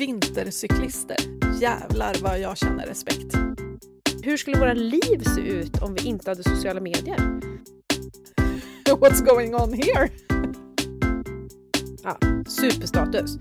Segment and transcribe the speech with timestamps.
[0.00, 1.16] Vintercyklister.
[1.60, 3.34] Jävlar vad jag känner respekt.
[4.22, 7.18] Hur skulle våra liv se ut om vi inte hade sociala medier?
[8.86, 10.10] What's going on here?
[12.02, 12.18] Ja,
[12.48, 13.36] superstatus.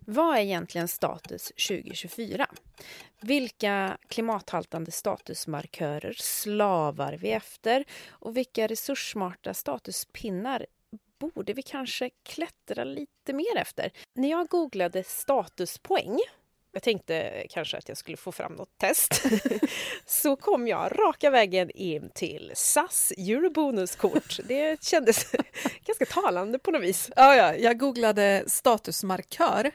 [0.00, 2.46] Vad är egentligen status 2024?
[3.20, 7.84] Vilka klimathaltande statusmarkörer slavar vi efter?
[8.08, 10.66] Och vilka resurssmarta statuspinnar
[11.28, 13.92] borde vi kanske klättra lite mer efter?
[14.14, 16.18] När jag googlade statuspoäng
[16.72, 19.22] jag tänkte kanske att jag skulle få fram något test.
[20.06, 24.38] så kom jag raka vägen in till SAS Eurobonuskort.
[24.44, 25.32] Det kändes
[25.86, 27.10] ganska talande på något vis.
[27.16, 29.70] Ja, ja, jag googlade statusmarkör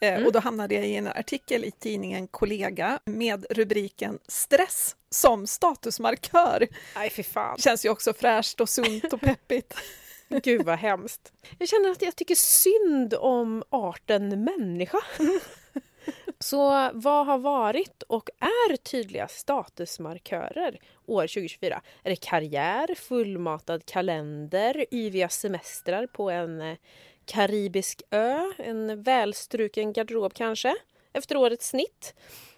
[0.00, 0.26] Mm.
[0.26, 6.68] Och då hamnade jag i en artikel i tidningen Kollega med rubriken Stress som statusmarkör.
[6.94, 7.58] Nej, fy fan.
[7.58, 9.74] Känns ju också fräscht och sunt och peppigt.
[10.42, 11.32] Gud vad hemskt.
[11.58, 14.98] Jag känner att jag tycker synd om arten människa.
[16.40, 21.82] Så vad har varit och är tydliga statusmarkörer år 2024?
[22.02, 26.76] Är det karriär, fullmatad kalender, yviga semestrar på en eh,
[27.24, 30.74] karibisk ö, en välstruken garderob kanske,
[31.12, 32.14] efter årets snitt.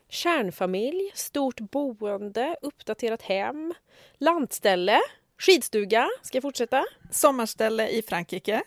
[0.09, 3.75] Kärnfamilj, stort boende, uppdaterat hem,
[4.19, 5.01] lantställe,
[5.41, 6.85] skidstuga, ska jag fortsätta?
[7.11, 8.63] Sommarställe i Frankrike.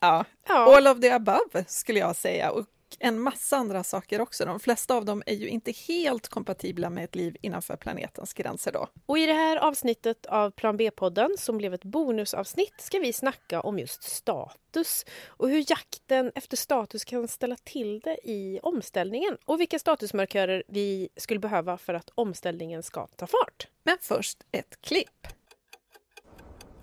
[0.00, 0.24] Ja.
[0.48, 0.76] ja.
[0.76, 2.50] All of the above skulle jag säga.
[2.50, 2.66] Och
[2.98, 4.44] en massa andra saker också.
[4.44, 8.72] De flesta av dem är ju inte helt kompatibla med ett liv innanför planetens gränser
[8.72, 8.88] då.
[9.06, 13.60] Och i det här avsnittet av Plan B-podden, som blev ett bonusavsnitt, ska vi snacka
[13.60, 19.60] om just status och hur jakten efter status kan ställa till det i omställningen och
[19.60, 23.68] vilka statusmarkörer vi skulle behöva för att omställningen ska ta fart.
[23.82, 25.26] Men först ett klipp.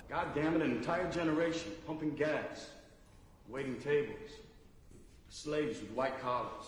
[0.10, 2.70] God damn it, an entire generation pumping gas,
[3.48, 4.32] waiting tables.
[5.30, 6.66] slaves with white collars.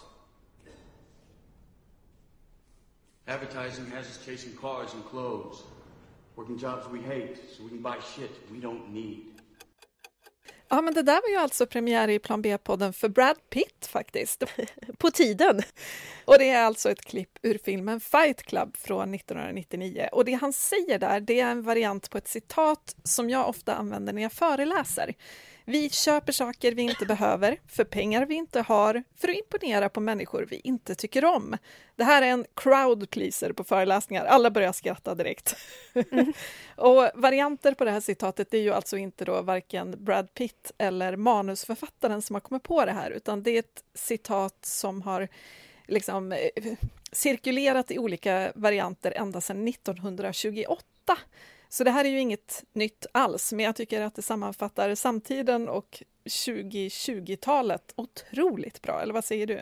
[3.27, 5.63] Advertising has us chasing cars and clothes,
[6.35, 9.30] working jobs we hate so we can buy shit we don't need.
[10.73, 14.43] Ja, men det där var ju alltså premiär i Plan B-podden för Brad Pitt faktiskt.
[14.97, 15.61] På tiden!
[16.25, 20.09] Och det är alltså ett klipp ur filmen Fight Club från 1999.
[20.11, 23.75] Och det han säger där, det är en variant på ett citat som jag ofta
[23.75, 25.13] använder när jag föreläser.
[25.65, 29.99] Vi köper saker vi inte behöver, för pengar vi inte har, för att imponera på
[29.99, 31.57] människor vi inte tycker om.
[31.95, 34.25] Det här är en crowd pleaser på föreläsningar.
[34.25, 35.55] Alla börjar skratta direkt.
[36.11, 36.33] Mm.
[36.75, 40.71] och varianter på det här citatet det är ju alltså inte då varken Brad Pitt
[40.77, 45.27] eller manusförfattaren som har kommit på det här, utan det är ett citat som har
[45.87, 46.37] liksom eh,
[47.11, 50.85] cirkulerat i olika varianter ända sedan 1928.
[51.73, 55.69] Så det här är ju inget nytt alls, men jag tycker att det sammanfattar samtiden
[55.69, 59.61] och 2020-talet otroligt bra, eller vad säger du?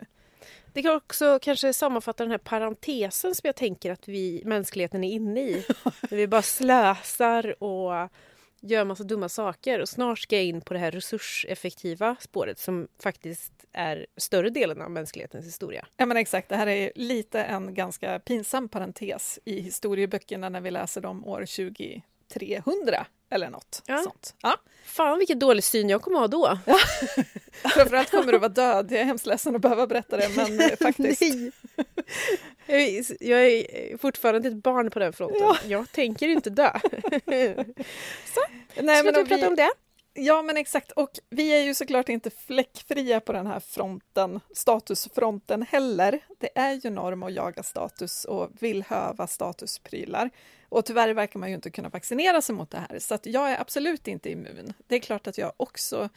[0.72, 5.12] Det kan också kanske sammanfatta den här parentesen som jag tänker att vi, mänskligheten är
[5.12, 5.64] inne i.
[6.10, 8.10] När vi bara slösar och
[8.60, 12.88] gör massa dumma saker och snart ska jag in på det här resurseffektiva spåret som
[13.02, 15.86] faktiskt är större delen av mänsklighetens historia.
[15.96, 20.70] Ja men exakt, det här är lite en ganska pinsam parentes i historieböckerna när vi
[20.70, 22.02] läser dem år 20...
[22.32, 23.98] 2300 eller något ja.
[23.98, 24.34] sånt.
[24.42, 24.56] Ja.
[24.84, 26.58] Fan vilken dålig syn jag kommer ha då.
[26.66, 26.78] Ja.
[27.74, 28.92] Framförallt kommer du vara död.
[28.92, 31.22] Jag är hemskt ledsen att behöva berätta det, men eh, faktiskt.
[32.66, 33.04] Nej.
[33.20, 35.40] Jag är fortfarande ett barn på den fronten.
[35.40, 35.56] Ja.
[35.66, 36.72] Jag tänker inte dö.
[38.34, 38.40] Så,
[38.82, 39.70] Nej, ska men vi prata om det?
[40.14, 40.92] Ja, men exakt.
[40.92, 46.18] Och vi är ju såklart inte fläckfria på den här fronten, statusfronten heller.
[46.38, 50.30] Det är ju norm att jaga status och vill höva statusprylar.
[50.70, 53.50] Och tyvärr verkar man ju inte kunna vaccinera sig mot det här, så att jag
[53.50, 54.72] är absolut inte immun.
[54.86, 56.08] Det är klart att jag också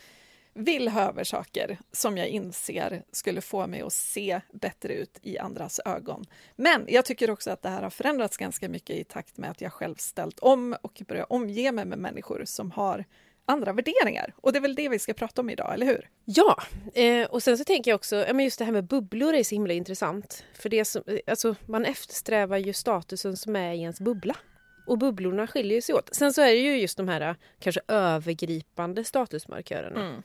[0.53, 5.37] vill ha över saker som jag inser skulle få mig att se bättre ut i
[5.37, 6.25] andras ögon.
[6.55, 9.61] Men jag tycker också att det här har förändrats ganska mycket i takt med att
[9.61, 13.05] jag själv ställt om och börjat omge mig med människor som har
[13.45, 14.33] andra värderingar.
[14.37, 16.09] Och det är väl det vi ska prata om idag, eller hur?
[16.25, 16.63] Ja,
[16.93, 19.43] eh, och sen så tänker jag också, ja, men just det här med bubblor är
[19.43, 20.43] så himla intressant.
[20.53, 24.35] För det som, eh, alltså, man eftersträvar ju statusen som är i ens bubbla.
[24.85, 26.15] Och bubblorna skiljer sig åt.
[26.15, 30.07] Sen så är det ju just de här kanske övergripande statusmarkörerna.
[30.07, 30.23] Mm.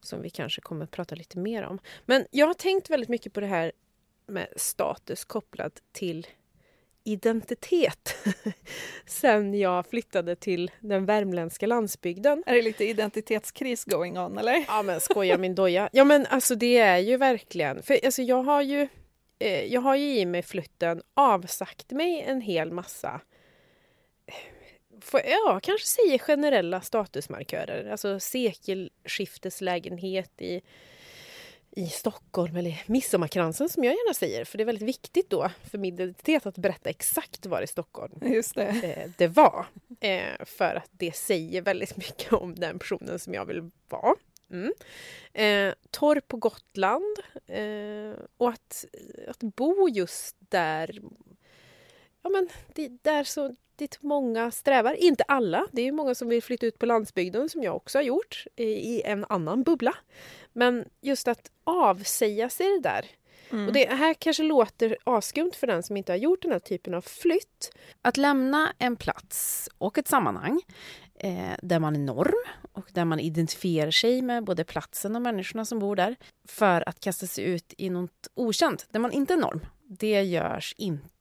[0.00, 1.78] Som vi kanske kommer att prata lite mer om.
[2.06, 3.72] Men jag har tänkt väldigt mycket på det här
[4.26, 6.26] med status kopplat till
[7.04, 8.16] identitet
[9.06, 12.42] sen jag flyttade till den värmländska landsbygden.
[12.46, 14.64] Är det lite identitetskris going on eller?
[14.68, 15.88] Ja men skoja min doja.
[15.92, 18.88] Ja men alltså det är ju verkligen, för alltså jag har ju
[19.38, 23.20] eh, jag har ju i mig flytten avsagt mig en hel massa
[25.00, 27.90] får jag kanske säga generella statusmarkörer.
[27.90, 30.60] Alltså sekelskifteslägenhet i,
[31.70, 34.44] i Stockholm eller Midsommarkransen som jag gärna säger.
[34.44, 38.12] För det är väldigt viktigt då för min identitet att berätta exakt var i Stockholm
[38.22, 38.68] Just det.
[38.68, 39.66] eh, det var.
[40.00, 44.14] Eh, för att det säger väldigt mycket om den personen som jag vill vara.
[44.50, 44.72] Mm.
[45.32, 48.84] Eh, torr på Gotland eh, och att,
[49.28, 51.00] att bo just där
[52.28, 54.94] ja, men det, där så, dit många strävar.
[54.94, 58.02] Inte alla, det är många som vill flytta ut på landsbygden som jag också har
[58.02, 59.94] gjort i, i en annan bubbla.
[60.52, 63.06] Men just att avsäga sig det där.
[63.50, 63.66] Mm.
[63.66, 66.94] Och det här kanske låter askumt för den som inte har gjort den här typen
[66.94, 67.72] av flytt.
[68.02, 70.60] Att lämna en plats och ett sammanhang
[71.14, 75.64] eh, där man är norm och där man identifierar sig med både platsen och människorna
[75.64, 76.16] som bor där
[76.48, 79.66] för att kasta sig ut i något okänt där man inte är norm.
[79.86, 81.17] Det görs inte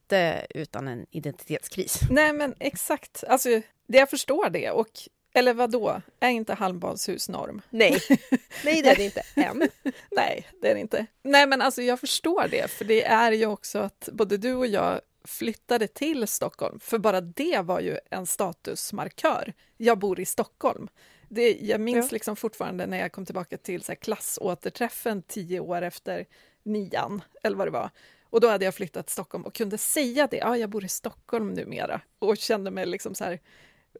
[0.49, 1.99] utan en identitetskris.
[2.09, 3.23] Nej, men exakt.
[3.27, 3.49] Alltså,
[3.87, 4.71] det jag förstår det.
[4.71, 4.89] Och,
[5.33, 6.01] eller vad då?
[6.19, 7.61] Är inte halmbadshus norm?
[7.69, 8.01] Nej,
[8.63, 9.69] nej det är det inte än.
[10.11, 11.05] Nej, det är det inte.
[11.23, 14.67] Nej, men alltså jag förstår det, för det är ju också att både du och
[14.67, 19.53] jag flyttade till Stockholm, för bara det var ju en statusmarkör.
[19.77, 20.87] Jag bor i Stockholm.
[21.29, 22.09] Det, jag minns Ja.
[22.11, 26.25] liksom fortfarande när jag kom tillbaka till så här klassåterträffen tio år efter
[26.63, 27.89] nian, eller vad det var.
[28.29, 30.37] Och då hade jag flyttat till Stockholm och kunde säga det.
[30.37, 32.01] Ja, jag bor i Stockholm numera.
[32.19, 33.39] Och kände mig liksom så här...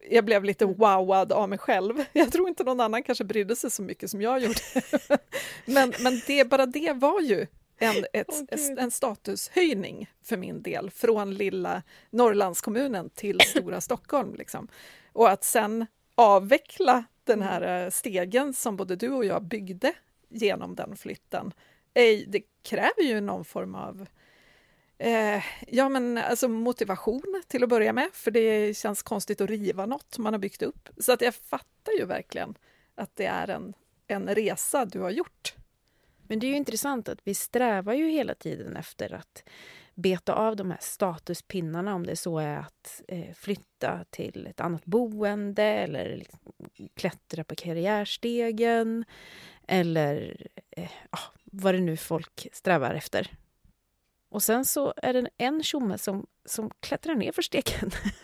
[0.09, 2.05] Jag blev lite wowad av mig själv.
[2.13, 4.59] Jag tror inte någon annan kanske brydde sig så mycket som jag gjorde.
[5.65, 7.47] men men det, bara det var ju
[7.77, 8.79] en, ett, Gud.
[8.79, 10.91] en statushöjning för min del.
[10.91, 14.35] Från lilla Norrlandskommunen till stora Stockholm.
[14.35, 14.67] Liksom.
[15.13, 15.85] Och att sen
[16.15, 19.93] avveckla den här eh, stegen som både du och jag byggde
[20.29, 21.53] genom den flytten.
[21.97, 24.07] Eh, det kräver ju någon form av
[24.97, 29.85] eh, ja, men alltså motivation till att börja med, för det känns konstigt att riva
[29.85, 30.89] något man har byggt upp.
[30.97, 32.57] Så att jag fattar ju verkligen
[32.95, 33.73] att det är en,
[34.07, 35.55] en resa du har gjort.
[36.27, 39.43] Men det är ju intressant att vi strävar ju hela tiden efter att
[39.95, 44.85] beta av de här statuspinnarna om det så är att eh, flytta till ett annat
[44.85, 46.39] boende eller liksom
[46.95, 49.05] klättra på karriärstegen
[49.67, 53.31] eller eh, ja, vad det nu folk strävar efter.
[54.29, 57.91] Och sen så är det en tjomme som, som klättrar ner för steken.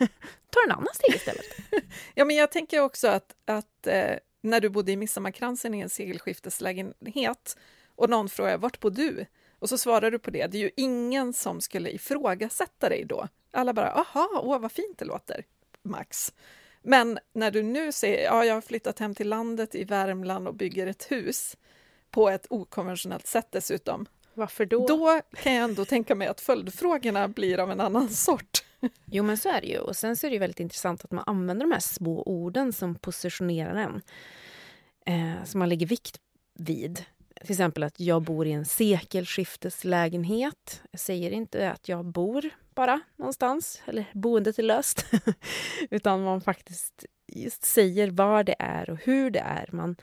[0.50, 1.46] tar en annan steg istället.
[2.14, 5.88] Ja, men jag tänker också att, att eh, när du bodde i Midsommarkransen i en
[5.88, 7.58] segelskifteslägenhet
[7.94, 9.26] och någon frågar vart bor du?
[9.58, 10.46] Och så svarar du på det.
[10.46, 13.28] Det är ju ingen som skulle ifrågasätta dig då.
[13.50, 15.44] Alla bara, aha, åh vad fint det låter,
[15.82, 16.32] Max.
[16.86, 20.54] Men när du nu säger, ja, jag har flyttat hem till landet i Värmland och
[20.54, 21.56] bygger ett hus
[22.10, 24.86] på ett okonventionellt sätt dessutom, Varför då?
[24.86, 28.64] då kan jag ändå tänka mig att följdfrågorna blir av en annan sort.
[29.04, 29.78] Jo, men så är det ju.
[29.78, 32.94] Och sen så är det väldigt intressant att man använder de här små orden som
[32.94, 34.02] positionerar en.
[35.06, 36.20] Eh, som man lägger vikt
[36.54, 37.04] vid.
[37.40, 40.82] Till exempel att jag bor i en sekelskifteslägenhet.
[40.90, 45.06] Jag säger inte att jag bor bara någonstans, eller boendet är löst.
[45.90, 49.68] Utan man faktiskt just säger vad det är och hur det är.
[49.72, 49.96] Man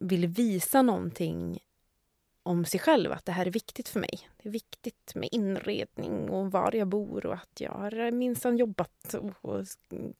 [0.00, 1.58] vill visa någonting
[2.42, 4.28] om sig själv, att det här är viktigt för mig.
[4.42, 9.14] Det är viktigt med inredning och var jag bor och att jag har minsann jobbat
[9.14, 9.66] och, och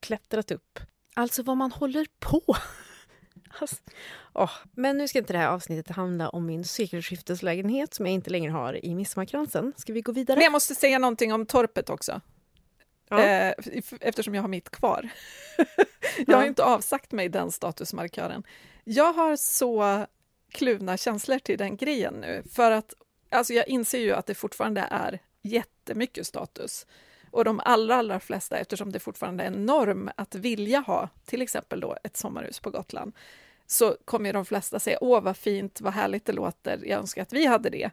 [0.00, 0.78] klättrat upp.
[1.14, 2.42] Alltså vad man håller på.
[3.58, 3.76] Alltså,
[4.34, 4.50] åh.
[4.72, 8.50] Men nu ska inte det här avsnittet handla om min sekelskifteslägenhet som jag inte längre
[8.52, 9.72] har i Midsommarkransen.
[9.76, 10.36] Ska vi gå vidare?
[10.36, 12.20] Men jag måste säga någonting om torpet också.
[13.08, 13.20] Ja.
[13.22, 13.54] Eh,
[14.00, 15.08] eftersom jag har mitt kvar.
[16.26, 16.46] jag har Ja.
[16.48, 18.42] inte avsagt mig den statusmarkören.
[18.84, 20.06] Jag har så
[20.52, 22.94] kluvna känslor till den grejen nu, för att
[23.30, 26.86] alltså jag inser ju att det fortfarande är jättemycket status.
[27.30, 31.42] Och de allra, allra flesta, eftersom det fortfarande är en norm att vilja ha till
[31.42, 33.12] exempel då ett sommarhus på Gotland,
[33.66, 37.32] så kommer de flesta säga åh vad fint, vad härligt det låter, jag önskar att
[37.32, 37.90] vi hade det.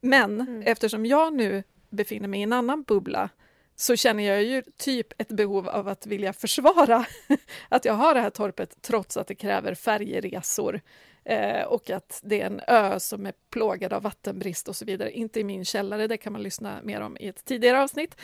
[0.00, 3.28] Men eftersom jag nu befinner mig i en annan bubbla
[3.76, 7.06] så känner jag ju typ ett behov av att vilja försvara
[7.68, 10.80] att jag har det här torpet trots att det kräver färjeresor
[11.24, 15.10] eh, och att det är en ö som är plågad av vattenbrist och så vidare.
[15.12, 18.16] Inte i min källare, det kan man lyssna mer om i ett tidigare avsnitt.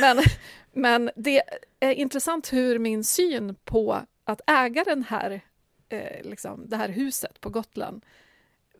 [0.00, 0.18] Men,
[0.72, 1.42] men det
[1.80, 5.40] är intressant hur min syn på att äga den här,
[5.88, 8.04] eh, liksom, det här huset på Gotland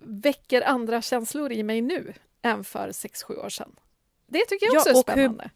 [0.00, 2.12] väcker andra känslor i mig nu
[2.42, 3.76] än för sex sju år sedan.
[4.26, 5.50] Det tycker jag Ja, också är och hur- spännande.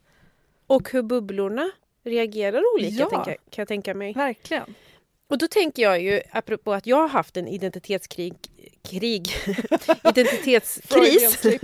[0.66, 1.70] Och hur bubblorna
[2.04, 3.08] reagerar olika, Ja.
[3.10, 4.12] tänka, kan jag tänka mig.
[4.12, 4.74] Verkligen.
[5.28, 8.34] Och då tänker jag ju, apropå att jag har haft en identitetskrig,
[8.90, 9.28] krig,
[10.04, 11.46] identitetskris.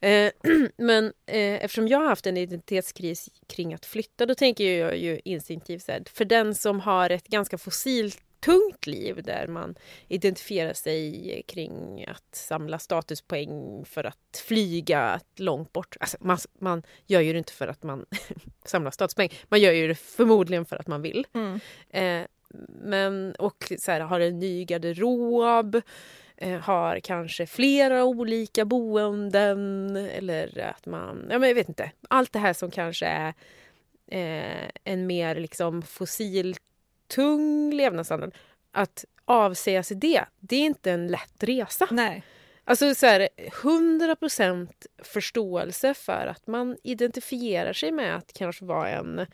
[0.00, 0.32] Eh,
[0.76, 5.20] men eh, eftersom jag har haft en identitetskris kring att flytta då tänker jag ju
[5.24, 9.74] instinktivt så här, för den som har ett ganska fossilt tungt liv där man
[10.08, 15.96] identifierar sig kring att samla statuspoäng för att flyga långt bort.
[16.00, 18.06] Alltså man, man gör ju det inte för att man
[18.64, 21.26] samlar statuspoäng, man gör ju det förmodligen för att man vill.
[21.34, 21.60] Mm.
[21.90, 22.26] Eh,
[22.68, 25.80] men, och så här, har en ny garderob,
[26.36, 32.32] eh, har kanske flera olika boenden eller att man, ja men jag vet inte, allt
[32.32, 33.34] det här som kanske är
[34.06, 35.82] eh, en mer liksom
[37.04, 38.34] fossiltung levnadsstandard.
[38.72, 41.88] Att avsäga sig det, det är inte en lätt resa.
[41.90, 42.24] Nej.
[42.66, 44.68] Alltså så här, 100%
[45.02, 49.26] förståelse för att man identifierar sig med att kanske vara en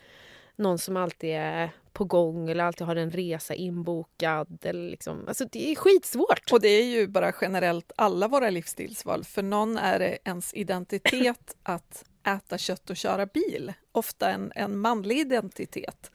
[0.56, 4.58] någon som alltid är på gång eller alltid har en resa inbokad.
[4.62, 6.52] Eller liksom, alltså det är skitsvårt.
[6.52, 9.24] Och det är ju bara generellt alla våra livsstilsval.
[9.24, 13.72] För någon är det ens identitet att äta kött och köra bil.
[13.92, 16.10] Ofta en, en manlig identitet.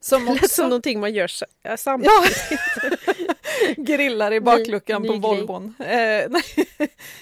[0.00, 0.42] Som också...
[0.42, 2.12] lät som någonting man gör sa- samtidigt.
[2.50, 3.24] Ja,
[3.76, 5.30] grillar i bakluckan Ny- på ny grej.
[5.30, 5.74] Volvon.
[5.78, 5.86] Eh,
[6.30, 6.42] nej.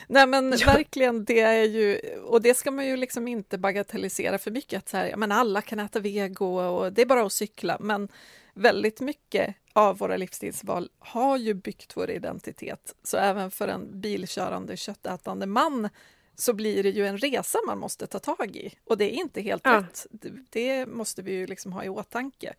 [0.09, 4.51] nej men verkligen, det är ju, och det ska man ju liksom inte bagatellisera för
[4.51, 4.79] mycket.
[4.79, 7.77] Att så här, ja, men alla kan äta vego och det är bara att cykla.
[7.81, 8.09] Men
[8.55, 12.95] väldigt mycket av våra livsstilsval har ju byggt vår identitet.
[13.03, 15.89] Så även för en bilkörande, köttätande man
[16.37, 18.75] så blir det ju en resa man måste ta tag i.
[18.85, 19.79] Och det är inte helt Ja.
[19.81, 20.07] rätt.
[20.11, 22.55] Det, det måste vi ju liksom ha i åtanke.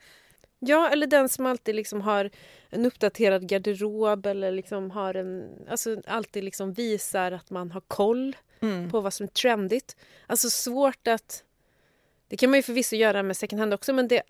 [0.60, 2.30] Ja, eller den som alltid liksom har
[2.70, 8.36] en uppdaterad garderob eller liksom har en, alltså alltid liksom visar att man har koll
[8.60, 8.92] Mm.
[8.92, 9.96] på vad som är trendigt.
[10.28, 11.44] Alltså svårt att...
[12.28, 14.22] Det kan man ju förvisso göra med second hand också men det,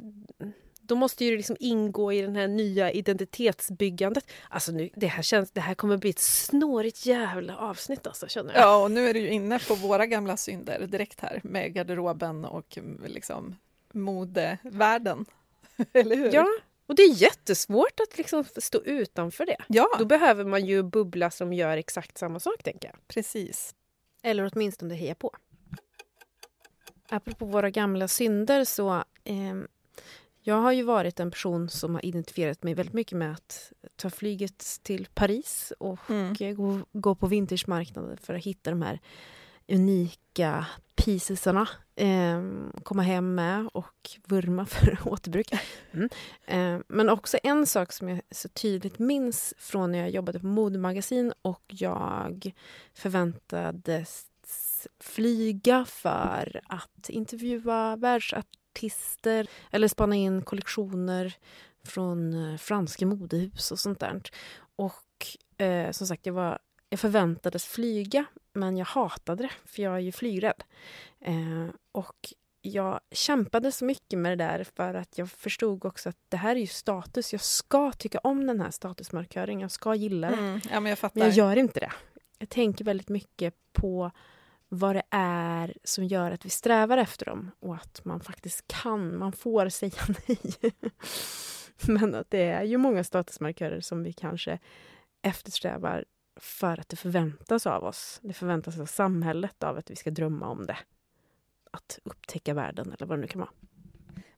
[0.88, 4.32] då måste ju det liksom ingå i den här nya identitetsbyggandet.
[4.50, 8.54] Alltså nu, det här, känns, det här kommer bli ett snårigt jävla avsnitt alltså, känner
[8.54, 8.64] jag.
[8.64, 12.46] Ja, och nu är du ju inne på våra gamla synder direkt här med garderoben
[12.46, 13.56] och liksom
[13.94, 15.26] modevärlden.
[15.94, 16.34] Eller hur?
[16.34, 16.48] Ja,
[16.88, 19.58] och det är jättesvårt att liksom stå utanför det.
[19.68, 23.08] ja Då behöver man ju bubbla som gör exakt samma sak, tänker jag.
[23.08, 23.76] precis.
[24.24, 25.32] Eller åtminstone heja på.
[27.10, 29.04] Apropå våra gamla synder så...
[29.24, 29.56] Eh,
[30.48, 34.10] jag har ju varit en person som har identifierat mig väldigt mycket med att ta
[34.10, 36.36] flyget till Paris och Mm.
[36.40, 39.00] eh, gå, gå på vintagemarknaden för att hitta de här
[39.68, 41.68] unika piecesarna.
[41.96, 42.42] Eh,
[42.84, 45.52] komma hem med och vurma för återbruk.
[45.92, 46.10] Mm.
[46.46, 50.46] Eh, men också en sak som jag så tydligt minns från när jag jobbade på
[50.46, 52.52] modemagasin och jag
[52.94, 54.26] förväntades
[55.00, 58.58] flyga för att intervjua världsartister
[59.72, 61.34] eller spana in kollektioner
[61.84, 64.22] från eh, franska modehus och sånt där.
[64.76, 65.28] Och
[65.66, 70.00] eh, som sagt, jag, var, jag förväntades flyga men jag hatade det för jag är
[70.00, 70.64] ju flygrädd.
[71.20, 76.18] Eh, och jag kämpade så mycket med det där för att jag förstod också att
[76.30, 77.32] det här är ju status.
[77.32, 80.38] Jag ska tycka om den här statusmarköringen, jag ska gilla det.
[80.38, 80.62] Mm.
[80.72, 81.20] Ja, men jag fattar.
[81.20, 81.92] Men jag gör inte det.
[82.40, 84.12] Jag tänker väldigt mycket på
[84.70, 89.18] vad det är som gör att vi strävar efter dem och att man faktiskt kan,
[89.18, 90.74] man får säga nej.
[91.88, 94.60] Men att det är ju många statusmarkörer som vi kanske
[95.22, 96.06] eftersträvar
[96.36, 98.20] för att det förväntas av oss.
[98.24, 100.78] Det förväntas av samhället av att vi ska drömma om det.
[101.72, 103.52] Att upptäcka världen eller vad det nu kan vara.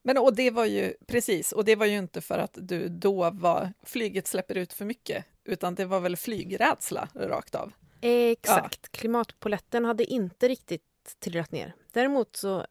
[0.01, 3.29] Men och det var ju precis, och det var ju inte för att du då
[3.29, 7.73] var flyget släpper ut för mycket, utan det var väl flygrädsla rakt av.
[8.01, 8.91] Exakt.
[8.91, 10.83] Klimatpoletten hade inte riktigt
[11.19, 11.73] trillat ner.
[11.91, 12.65] Däremot så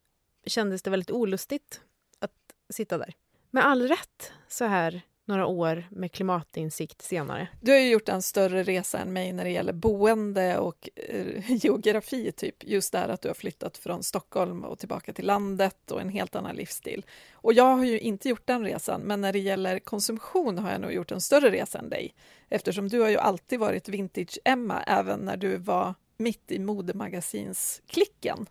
[0.47, 1.81] kändes det väldigt olustigt
[2.19, 2.33] att
[2.71, 3.15] sitta där.
[3.51, 7.49] Med all rätt så här några år med klimatinsikt senare.
[7.61, 11.53] Du har ju gjort en större resa än mig när det gäller boende och eh,
[11.65, 12.65] geografi, typ.
[12.65, 16.37] Just där att du har flyttat från Stockholm och tillbaka till landet och en helt
[16.37, 17.07] annan livsstil.
[17.33, 20.81] Och jag har ju inte gjort den resan, men när det gäller konsumtion har jag
[20.81, 22.15] nog gjort en större resa än dig.
[22.49, 28.47] Eftersom du har ju alltid varit vintage-Emma, även när du var mitt i modemagasinsklicken.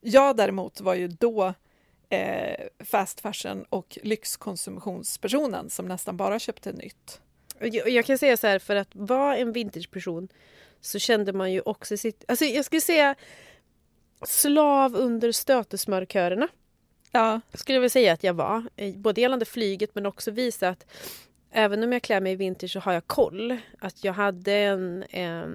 [0.00, 1.54] Jag däremot var ju då
[2.08, 7.20] eh, fast fashion och lyxkonsumtionspersonen som nästan bara köpte nytt.
[7.58, 10.28] Jag, jag kan säga så här, för att vara en vintageperson
[10.80, 12.24] så kände man ju också sitt...
[12.28, 13.14] Alltså jag skulle säga
[14.26, 16.48] slav under statusmarkörerna.
[17.12, 18.64] Ja, skulle jag vilja säga att jag var.
[18.76, 20.86] eh, Både gällande flyget men också visa att
[21.52, 23.56] även om jag klär mig i vintage så har jag koll.
[23.78, 25.50] Att jag hade en, en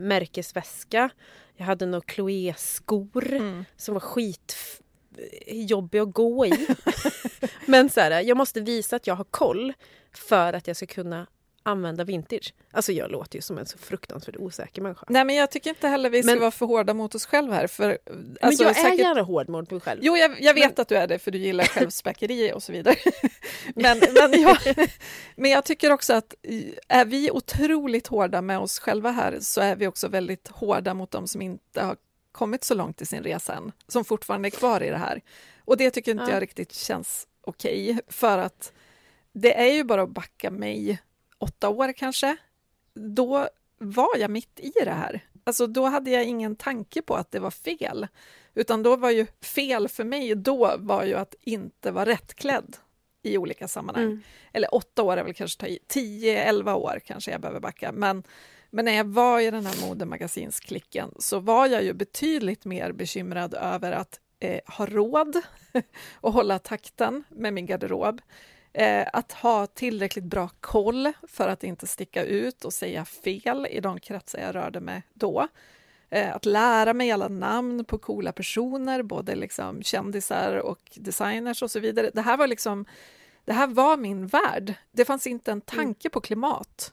[0.00, 1.10] märkesväska.
[1.56, 3.64] Jag hade några Chloé-skor mm.
[3.76, 6.66] som var skitjobbiga att gå i.
[7.66, 9.72] men så här, jag måste visa att jag har koll
[10.12, 11.26] för att jag ska kunna
[11.62, 12.54] använda vintage.
[12.70, 15.06] Alltså jag låter ju som en så fruktansvärt osäker människa.
[15.08, 17.54] Nej, men jag tycker inte heller vi ska Men- vara för hårda mot oss själva
[17.54, 17.66] här.
[17.66, 20.00] För, Men alltså, jag är säkert- gärna hård mot mig själv.
[20.02, 22.96] Jo, jag, jag vet att du är det, för du gillar självspäkeri och så vidare.
[23.74, 24.00] men,
[24.30, 24.56] men, jag,
[25.36, 29.60] men jag tycker också att i- är vi otroligt hårda med oss själva här så
[29.60, 31.96] är vi också väldigt hårda mot de som inte har
[32.32, 35.20] kommit så långt i sin resa än, som fortfarande är kvar i det här.
[35.64, 36.30] Och det tycker inte Ja.
[36.30, 38.72] jag riktigt känns okej, för att
[39.32, 40.98] det är ju bara att backa mig
[41.42, 42.36] åtta år kanske.
[42.94, 45.20] Då var jag mitt i det här.
[45.44, 48.06] Alltså då hade jag ingen tanke på att det var fel.
[48.54, 52.76] Utan då var ju fel för mig då var ju att inte vara rättklädd
[53.22, 54.04] i olika sammanhang.
[54.04, 54.22] Mm.
[54.52, 57.92] Eller åtta år är väl kanske ta i, tio, elva år kanske jag behöver backa.
[57.92, 58.22] Men,
[58.70, 63.54] men när jag var i den här modemagasinsklicken så var jag ju betydligt mer bekymrad
[63.54, 65.36] över att eh, ha råd
[66.20, 68.20] att hålla takten med min garderob.
[68.74, 73.80] Eh, att ha tillräckligt bra koll för att inte sticka ut och säga fel i
[73.80, 75.48] de kretsar jag rörde mig då.
[76.10, 81.70] Eh, att lära mig alla namn på coola personer, både liksom kändisar och designers och
[81.70, 82.10] så vidare.
[82.14, 82.86] Det här var liksom
[83.44, 84.74] det här var min värld.
[84.92, 86.92] Det fanns inte en tanke på klimat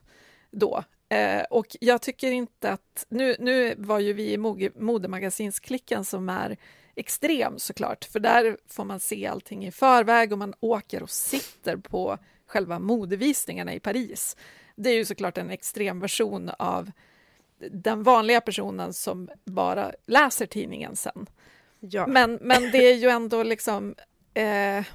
[0.51, 0.83] då.
[1.09, 3.05] Eh, och jag tycker inte att...
[3.09, 4.37] Nu, nu var ju vi i
[4.75, 6.57] modemagasinsklicken som är
[6.99, 11.77] extrem såklart, för där får man se allting i förväg och man åker och sitter
[11.77, 14.37] på själva modevisningarna i Paris.
[14.75, 16.91] Det är ju såklart en extrem version av
[17.71, 21.29] den vanliga personen som bara läser tidningen sen.
[21.79, 22.07] Ja.
[22.07, 23.95] Men, men det är ju ändå liksom...
[24.33, 24.85] Eh,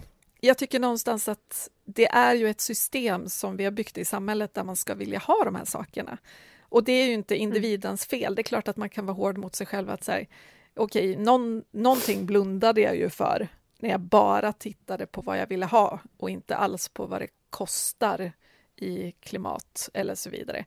[0.41, 4.55] jag tycker någonstans att det är ju ett system som vi har byggt i samhället
[4.55, 6.19] där man ska vilja ha de här sakerna.
[6.61, 8.35] Och det är ju inte individens fel.
[8.35, 10.27] Det är klart att man kan vara hård mot sig själv att säga
[10.75, 15.67] okej, någon, någonting blundade jag ju för när jag bara tittade på vad jag ville
[15.67, 18.33] ha och inte alls på vad det kostar
[18.77, 20.65] i klimat eller så vidare.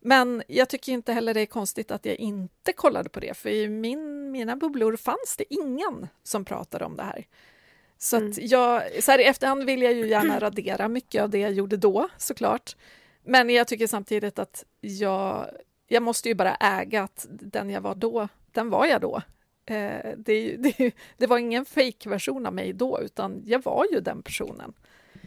[0.00, 3.50] Men jag tycker inte heller det är konstigt att jag inte kollade på det, för
[3.50, 7.26] i min, mina bubblor fanns det ingen som pratade om det här.
[7.98, 11.38] Så, att jag, så här i efterhand vill jag ju gärna radera mycket av det
[11.38, 12.76] jag gjorde då, såklart.
[13.24, 15.46] Men jag tycker samtidigt att jag,
[15.88, 19.22] jag måste ju bara äga att den jag var då, den var jag då.
[19.66, 24.22] Eh, det, det, det var ingen fake-version av mig då, utan jag var ju den
[24.22, 24.72] personen.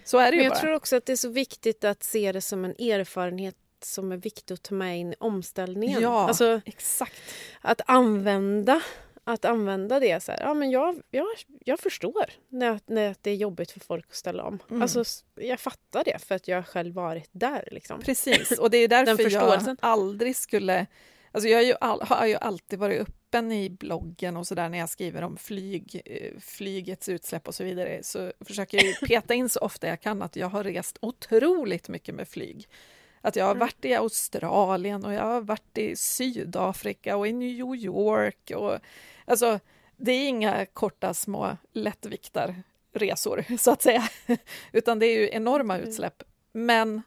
[0.04, 0.60] Så är det Men jag bara.
[0.60, 4.18] tror också att det är så viktigt att se det som en erfarenhet som är
[4.18, 6.02] viktig att ta med in i omställningen.
[6.02, 7.22] Ja, Alltså exakt.
[7.62, 8.82] att använda
[9.24, 11.28] att använda det så här, ja men jag, jag,
[11.66, 14.60] jag förstår när, när det är jobbigt för folk att ställa om.
[14.70, 14.82] Mm.
[14.82, 15.04] Alltså
[15.36, 18.02] jag fattar det för att jag själv varit där liksom.
[18.02, 20.86] Precis, och det är därför jag aldrig skulle...
[21.32, 24.78] Alltså jag ju all, har ju alltid varit öppen i bloggen och så där när
[24.78, 29.50] jag skriver om flyg, eh, flygets utsläpp och så vidare, så försöker jag peta in
[29.50, 32.68] så ofta jag kan att jag har rest otroligt mycket med flyg.
[33.22, 37.76] Att jag har varit i Australien och jag har varit i Sydafrika och i New
[37.76, 38.52] York.
[38.56, 38.80] Och,
[39.26, 39.60] alltså,
[39.98, 44.10] det är inga korta små lättviktarresor, så att säga.
[44.72, 46.24] Utan det är ju enorma utsläpp.
[46.52, 47.02] Men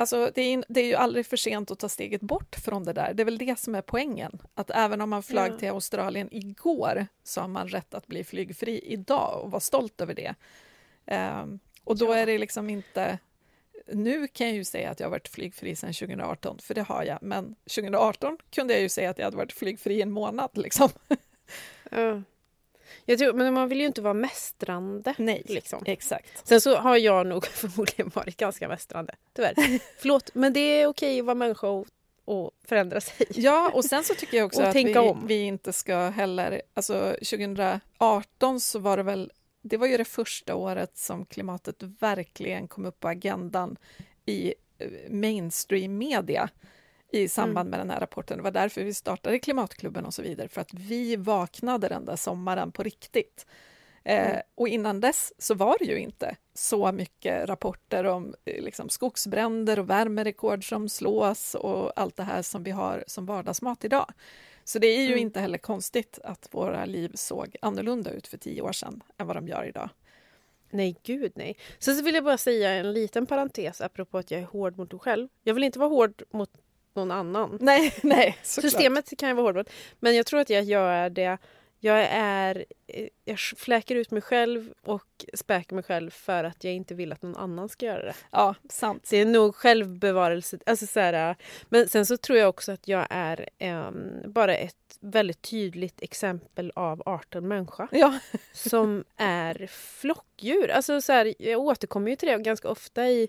[0.00, 2.92] alltså, det, är, det är ju aldrig för sent att ta steget bort från det
[2.92, 3.14] där.
[3.14, 4.42] Det är väl det som är poängen.
[4.54, 5.58] Att även om man flög Ja.
[5.58, 10.14] till Australien igår så har man rätt att bli flygfri idag och vara stolt över
[10.14, 10.34] det.
[11.06, 12.14] Ehm, och då Ja.
[12.16, 13.18] är det liksom inte...
[13.92, 17.04] Nu kan jag ju säga att jag har varit flygfri sedan 2018, för det har
[17.04, 17.18] jag.
[17.22, 20.50] Men 2018 kunde jag ju säga att jag hade varit flygfri i en månad.
[20.54, 20.88] Liksom.
[21.90, 22.22] Ja.
[23.04, 25.14] Jag tror, men man vill ju inte vara mästrande.
[25.18, 25.82] Nej, Liksom.
[25.86, 26.48] exakt.
[26.48, 29.54] Sen så har jag nog förmodligen varit ganska mästrande, tyvärr.
[29.98, 31.86] Förlåt, men det är okej att vara människa och,
[32.24, 33.26] och förändra sig.
[33.30, 35.26] Ja, och sen så tycker jag också att vi, om.
[35.26, 36.62] vi inte ska heller...
[36.74, 39.32] Alltså 2018 så var det väl...
[39.62, 43.76] Det var ju det första året som klimatet verkligen kom upp på agendan
[44.26, 46.50] i eh, mainstream media
[47.12, 47.70] i samband Mm.
[47.70, 48.36] med den här rapporten.
[48.36, 52.16] Det var därför vi startade Klimatklubben och så vidare, för att vi vaknade den där
[52.16, 53.46] sommaren på riktigt.
[54.04, 54.40] Eh, Mm.
[54.54, 59.78] och innan dess så var det ju inte så mycket rapporter om eh, liksom, skogsbränder
[59.78, 64.12] och värmerekord som slås och allt det här som vi har som vardagsmat idag.
[64.64, 65.18] Så det är ju Mm.
[65.18, 69.36] inte heller konstigt att våra liv såg annorlunda ut för tio år sedan än vad
[69.36, 69.88] de gör idag.
[70.70, 71.56] Nej, gud nej.
[71.78, 74.92] Sen så vill jag bara säga en liten parentes apropå att jag är hård mot
[74.92, 75.28] mig själv.
[75.42, 76.50] Jag vill inte vara hård mot
[77.00, 77.58] någon annan.
[77.60, 78.70] Nej, nej, såklart.
[78.72, 79.70] Systemet kan jag vara hård mot.
[80.00, 81.38] Men jag tror att jag gör det.
[81.82, 82.64] Jag är...
[82.86, 87.12] eh, Jag fläker ut mig själv och späker mig själv för att jag inte vill
[87.12, 88.14] att någon annan ska göra det.
[88.30, 89.06] Ja, sant.
[89.10, 90.58] Det är nog självbevarelse.
[90.66, 91.36] Alltså så här,
[91.68, 96.72] men sen så tror jag också att jag är em, bara ett väldigt tydligt exempel
[96.74, 98.18] av arten människa Ja,
[98.52, 100.70] som är flockdjur.
[100.70, 103.28] Alltså så här, jag återkommer ju till det ganska ofta i...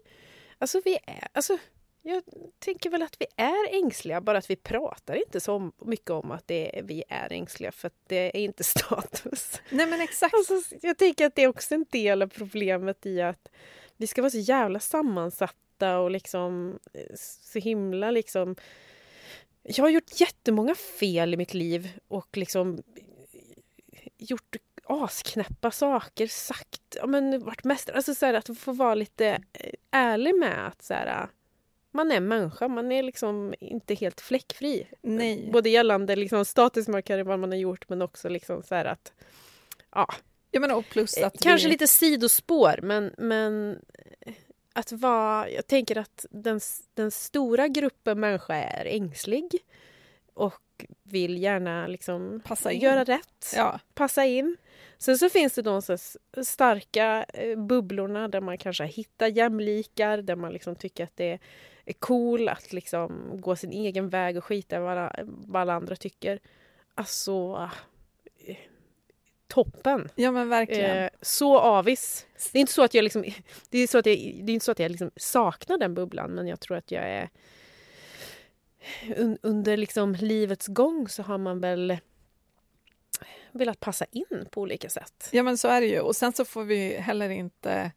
[0.58, 1.28] Alltså vi är...
[1.34, 1.58] Alltså,
[2.04, 2.24] Jag
[2.60, 6.48] tänker väl att vi är ängsliga, bara att vi pratar inte så mycket om att
[6.48, 9.62] det är, vi är ängsliga för att det är inte status.
[9.70, 10.34] Nej men exakt.
[10.34, 13.50] Alltså, jag tänker att det är också en del av problemet i att
[13.98, 18.56] vi ska vara så jävla sammansatta och liksom eh, så himla liksom...
[19.64, 22.84] Jag har gjort jättemånga fel i mitt liv och liksom
[24.18, 27.96] gjort asknäppa saker, sagt, ja men varit mästare.
[27.96, 31.28] Alltså så här, att få vara lite eh, ärlig med att så här,
[31.92, 34.88] man är människa, man är liksom inte helt fläckfri.
[35.02, 35.50] Nej.
[35.54, 39.14] Både gällande liksom statusmarkörer, vad man har gjort, men också liksom så här att...
[39.92, 40.08] Ja.
[40.52, 41.72] Ja, men och plus att Kanske vi...
[41.72, 43.80] lite sidospår, men, men
[44.74, 45.50] att vara...
[45.50, 46.60] Jag tänker att den,
[46.94, 49.52] den stora gruppen människa är ängslig
[50.34, 52.80] och vill gärna liksom Passa in.
[52.82, 53.80] göra rätt, Ja.
[53.94, 54.58] passa in.
[54.98, 55.98] Sen så finns det de så
[56.44, 61.40] starka eh, bubblorna där man kanske hittar jämlikar, där man liksom tycker att det är
[62.00, 65.96] cool att liksom gå sin egen väg och skita i vad, alla- vad alla andra
[65.96, 66.40] tycker.
[66.96, 67.70] Alltså,
[68.46, 68.58] eh,
[69.48, 70.10] toppen!
[70.16, 70.98] ja, men verkligen.
[70.98, 72.26] Eh, så avis.
[72.52, 73.24] Det är inte så att jag liksom,
[73.70, 76.32] det är så att jag, det är inte så att jag liksom saknar den bubblan,
[76.32, 77.30] men jag tror att jag är
[79.16, 81.98] un, under liksom livets gång så har man väl
[83.52, 85.30] velat passa in på olika sätt.
[85.32, 86.00] Ja, men så är det ju.
[86.00, 87.92] Och sen så får vi heller inte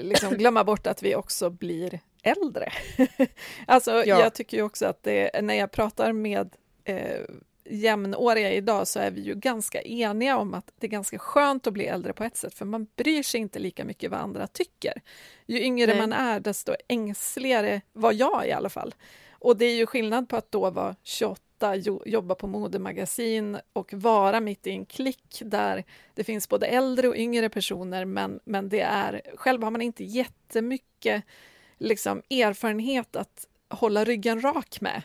[0.00, 2.72] liksom glömma bort att vi också blir äldre.
[3.66, 4.20] alltså, Ja.
[4.20, 7.20] jag tycker ju också att det, när jag pratar med eh,
[7.64, 11.72] jämnåriga idag så är vi ju ganska eniga om att det är ganska skönt att
[11.72, 15.02] bli äldre på ett sätt, för man bryr sig inte lika mycket vad andra tycker.
[15.46, 15.98] Ju yngre Nej.
[15.98, 18.94] man är, desto ängsligare var jag i alla fall.
[19.30, 21.42] Och det är ju skillnad på att då vara 28,
[21.74, 27.08] jo, jobba på modemagasin och vara mitt i en klick där det finns både äldre
[27.08, 31.24] och yngre personer, men, men det är, själv har man inte jättemycket
[31.78, 35.02] liksom, erfarenhet att hålla ryggen rak med.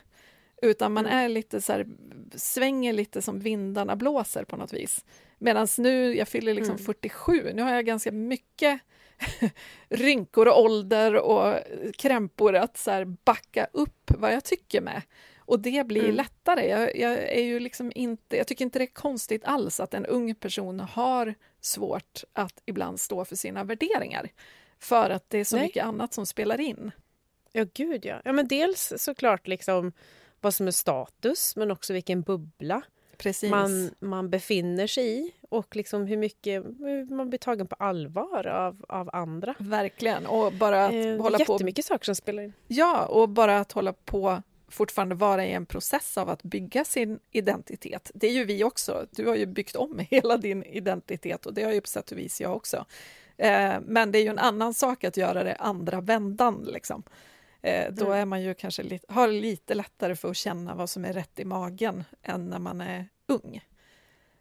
[0.61, 1.17] Utan man Mm.
[1.17, 1.87] är lite så här,
[2.35, 5.05] svänger lite som vindarna blåser på något vis.
[5.37, 6.85] Medan nu, jag fyller liksom Mm.
[6.85, 8.79] 47, nu har jag ganska mycket
[9.89, 11.55] rynkor och ålder och
[11.97, 15.01] krämpor att så backa upp vad jag tycker med.
[15.45, 16.15] Och det blir Mm.
[16.15, 16.67] lättare.
[16.67, 20.05] Jag, jag, är ju liksom inte, jag tycker inte det är konstigt alls att en
[20.05, 24.29] ung person har svårt att ibland stå för sina värderingar.
[24.79, 25.65] För att det är så Nej.
[25.65, 26.91] mycket annat som spelar in.
[27.51, 28.21] Ja, gud ja.
[28.25, 29.91] ja men dels såklart liksom
[30.41, 32.81] vad som är status, men också vilken bubbla
[33.17, 33.49] Precis.
[33.51, 36.63] man, man befinner sig i och liksom hur mycket
[37.09, 39.55] man blir tagen på allvar av, av andra.
[39.59, 40.25] Verkligen.
[40.25, 42.53] Och bara att Eh, hålla på jättemycket saker som spelar in.
[42.67, 44.41] Ja, och bara att hålla på
[44.73, 48.11] fortfarande vara i en process av att bygga sin identitet.
[48.13, 49.05] Det är ju vi också.
[49.11, 52.17] Du har ju byggt om hela din identitet och det har ju på sätt och
[52.17, 52.85] vis jag också.
[53.37, 56.67] Eh, men det är ju en annan sak att göra det andra vändan.
[56.73, 57.03] Liksom.
[57.61, 58.17] Eh, då Mm.
[58.17, 61.39] är man ju kanske lite, har lite lättare för att känna vad som är rätt
[61.39, 63.61] i magen än när man är ung.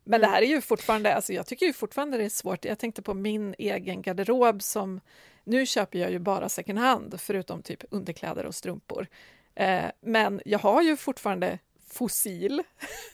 [0.05, 0.35] Men det Mm.
[0.35, 2.65] här är ju fortfarande, alltså jag tycker ju fortfarande det är svårt.
[2.65, 5.01] Jag tänkte på min egen garderob som,
[5.45, 9.07] nu köper jag ju bara second hand, förutom typ underkläder och strumpor.
[9.55, 11.59] Eh, men jag har ju fortfarande
[11.93, 12.63] fossil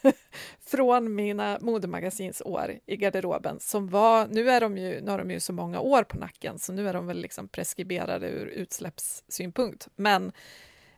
[0.67, 5.41] från mina modemagasinsår i garderoben som var, nu är de ju, nu har de ju
[5.41, 9.89] så många år på nacken så nu är de väl liksom preskriberade ur utsläppssynpunkt.
[9.97, 10.33] Men,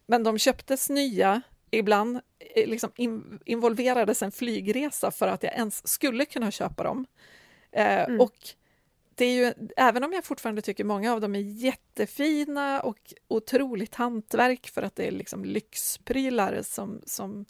[0.07, 2.21] men de köptes nya, ibland
[2.57, 7.07] eh, liksom in, involverades en flygresa för att jag ens skulle kunna köpa dem.
[7.73, 8.21] Eh, Mm.
[8.21, 8.35] Och
[9.21, 13.95] det är ju, även om jag fortfarande tycker många av dem är jättefina och otroligt
[13.95, 17.47] hantverk för att det är liksom lyxprylar som, som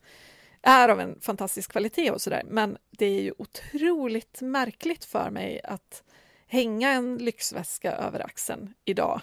[0.62, 2.42] är av en fantastisk kvalitet och sådär.
[2.46, 6.02] Men det är ju otroligt märkligt för mig att
[6.46, 9.20] hänga en lyxväska över axeln idag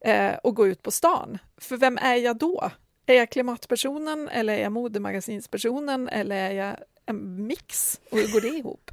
[0.00, 1.38] eh, och gå ut på stan.
[1.56, 2.70] För vem är jag då?
[3.06, 6.76] Är jag klimatpersonen eller är jag modemagasinspersonen eller är jag
[7.06, 8.00] en mix?
[8.10, 8.90] Och hur går det ihop?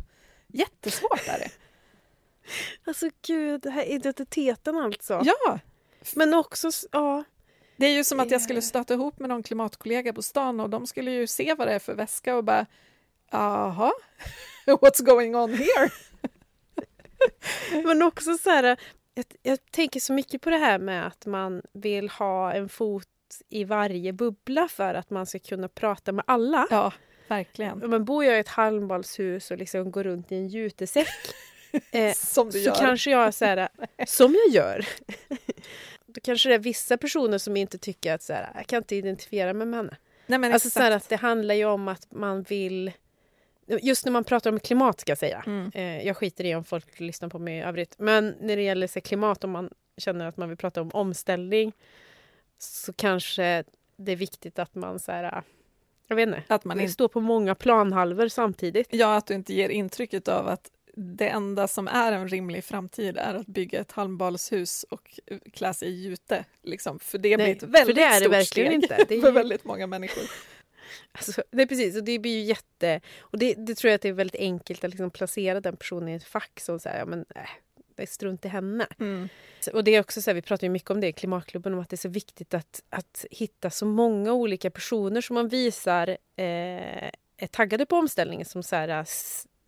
[0.47, 1.49] Jättesvårt är det.
[2.85, 5.21] Alltså gud, det här identiteten alltså.
[5.25, 5.59] Ja,
[6.15, 7.23] Men också, ja.
[7.77, 10.69] det är ju som att jag skulle stöta ihop med någon klimatkollega på stan och
[10.69, 12.65] de skulle ju se vad det är för väska och bara
[13.31, 13.91] Jaha,
[14.65, 15.89] what's going on here?
[17.83, 18.77] Men också så här,
[19.13, 23.07] jag, jag tänker så mycket på det här med att man vill ha en fot
[23.49, 26.67] i varje bubbla för att man ska kunna prata med alla.
[26.69, 26.93] Ja,
[27.27, 27.77] verkligen.
[27.77, 31.07] Men bor jag i ett halmbalshus och liksom går runt i en jutesäck
[31.91, 32.75] eh, Som du så gör.
[32.75, 33.69] kanske jag så här,
[34.07, 34.87] som jag gör.
[36.05, 38.95] Då kanske det är vissa personer som inte tycker att så här, jag kan inte
[38.95, 39.97] identifiera mig med henne.
[40.27, 42.91] Nej, men Alltså så här, att det handlar ju om att man vill
[43.81, 45.43] Just när man pratar om klimat ska jag säga.
[45.45, 45.71] Mm.
[45.73, 47.95] Eh, jag skiter i om folk lyssnar på mig i övrigt.
[47.97, 51.73] Men när det gäller så klimat, om man känner att man vill prata om omställning.
[52.57, 53.63] så kanske
[53.97, 55.43] det är viktigt att man så här,
[56.07, 58.87] jag vet inte, Att man inte, står på många planhalvor samtidigt.
[58.91, 63.17] ja, att du inte ger intrycket av att det enda som är en rimlig framtid
[63.17, 65.19] är att bygga ett halmbalshus och
[65.53, 66.45] klä sig i jute.
[66.61, 66.99] Liksom.
[66.99, 69.05] För det blir Nej, ett väldigt för det är det stort steg inte.
[69.07, 70.23] Det är för väldigt många människor.
[71.11, 73.01] Alltså, nej precis, och det blir ju jätte...
[73.19, 76.09] Och det, det tror jag att det är väldigt enkelt att liksom placera den personen
[76.09, 77.41] i ett fack som säger ja men äh,
[77.95, 78.87] det är strunt i henne.
[78.99, 79.29] Mm.
[79.73, 81.79] Och det är också så här, vi pratar ju mycket om det i Klimatklubben, om
[81.79, 86.07] att det är så viktigt att, att hitta så många olika personer som man visar
[86.35, 89.05] eh, är taggade på omställningen som så här,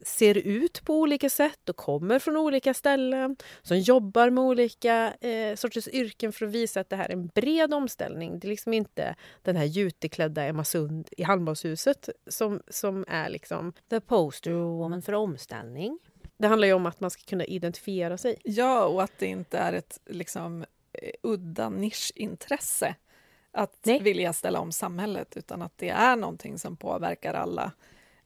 [0.01, 5.55] ser ut på olika sätt och kommer från olika ställen, som jobbar med olika eh,
[5.55, 8.39] sorters yrken för att visa att det här är en bred omställning.
[8.39, 13.73] Det är liksom inte den här juteklädda Emma Sund i Halmbadshuset som, som är liksom...
[13.89, 15.99] The poster woman för omställning.
[16.37, 18.35] Det handlar ju om att man ska kunna identifiera sig.
[18.43, 22.95] Ja, och att det inte är ett liksom, eh, udda nischintresse
[23.51, 24.01] att Nej.
[24.01, 27.71] vilja ställa om samhället, utan att det är någonting som påverkar alla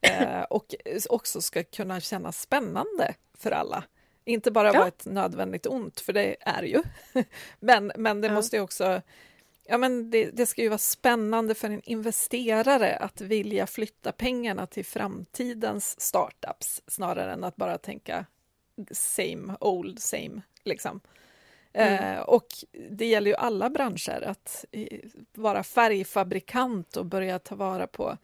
[0.00, 0.74] eh, och
[1.08, 3.84] också ska kunna kännas spännande för alla.
[4.24, 4.78] Inte bara Ja.
[4.78, 6.82] vara ett nödvändigt ont, för det är ju.
[7.60, 8.34] men, men det Ja.
[8.34, 9.02] måste ju också...
[9.68, 14.66] Ja, men det, det ska ju vara spännande för en investerare att vilja flytta pengarna
[14.66, 18.26] till framtidens startups snarare än att bara tänka
[18.90, 20.42] same old same.
[20.64, 21.00] Liksom.
[21.72, 22.46] Eh, och
[22.90, 24.98] det gäller ju alla branscher att eh,
[25.34, 28.18] vara färgfabrikant och börja ta vara på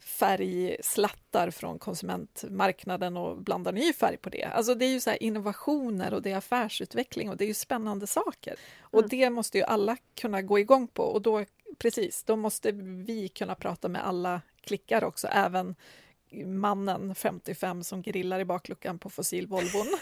[0.00, 4.44] färgslattar från konsumentmarknaden och blanda ny färg på det.
[4.44, 7.54] Alltså det är ju så här innovationer och det är affärsutveckling och det är ju
[7.54, 8.56] spännande saker.
[8.80, 9.08] Och Mm.
[9.08, 11.44] det måste ju alla kunna gå igång på och då,
[11.78, 12.72] precis, då måste
[13.06, 15.74] vi kunna prata med alla klickar också, även
[16.46, 19.86] mannen 55 som grillar i bakluckan på fossil-Volvon.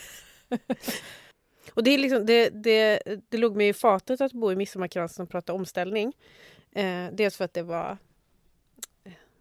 [1.75, 5.23] Och det, är liksom, det, det, det låg mig i fatet att bo i Midsommarkransen
[5.23, 6.13] och prata omställning.
[6.73, 7.99] Eh, dels för att det var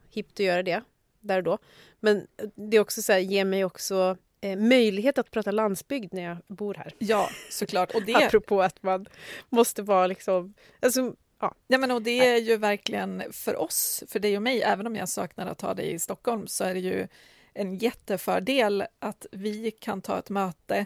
[0.09, 0.81] hippt att göra det
[1.21, 1.57] där och då.
[1.99, 6.23] Men det är också så här, ger mig också eh, möjlighet att prata landsbygd när
[6.23, 6.93] jag bor här.
[6.97, 7.95] Ja, såklart.
[7.95, 9.05] Och det, Apropå att man
[9.49, 10.53] måste vara liksom...
[10.79, 11.55] Alltså, ja.
[11.67, 14.95] Ja, men och det är ju verkligen för oss, för dig och mig, även om
[14.95, 17.07] jag saknar att ha dig i Stockholm, så är det ju
[17.53, 20.85] en jättefördel att vi kan ta ett möte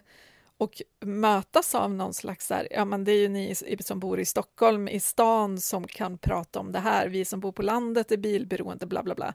[0.62, 4.20] och mötas av någon slags, så här, ja men det är ju ni som bor
[4.20, 7.08] i Stockholm, i stan, som kan prata om det här.
[7.08, 9.34] Vi som bor på landet är bilberoende, bla bla bla.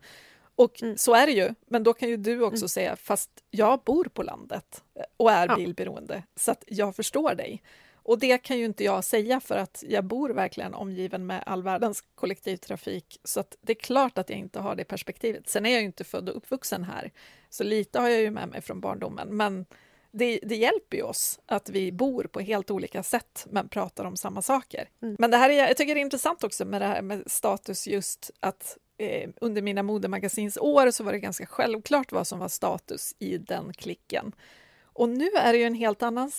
[0.56, 0.96] Och Mm.
[0.96, 2.68] så är det ju, men då kan ju du också Mm.
[2.68, 4.84] säga, fast jag bor på landet
[5.16, 5.56] och är Ja.
[5.56, 7.62] bilberoende, så att jag förstår dig.
[7.94, 11.62] Och det kan ju inte jag säga för att jag bor verkligen omgiven med all
[11.62, 13.20] världens kollektivtrafik.
[13.24, 15.48] Så att det är klart att jag inte har det perspektivet.
[15.48, 17.12] Sen är jag ju inte född och uppvuxen här,
[17.50, 19.36] så lite har jag ju med mig från barndomen.
[19.36, 19.66] Men
[20.18, 24.16] det, det hjälper ju oss att vi bor på helt olika sätt men pratar om
[24.16, 24.88] samma saker.
[25.02, 25.16] Mm.
[25.18, 27.86] Men det här är, jag tycker det är intressant också med det här med status
[27.86, 33.14] just att eh, under mina modemagasinsår så var det ganska självklart vad som var status
[33.18, 34.32] i den klicken.
[34.82, 36.30] Och nu är det ju en helt annan,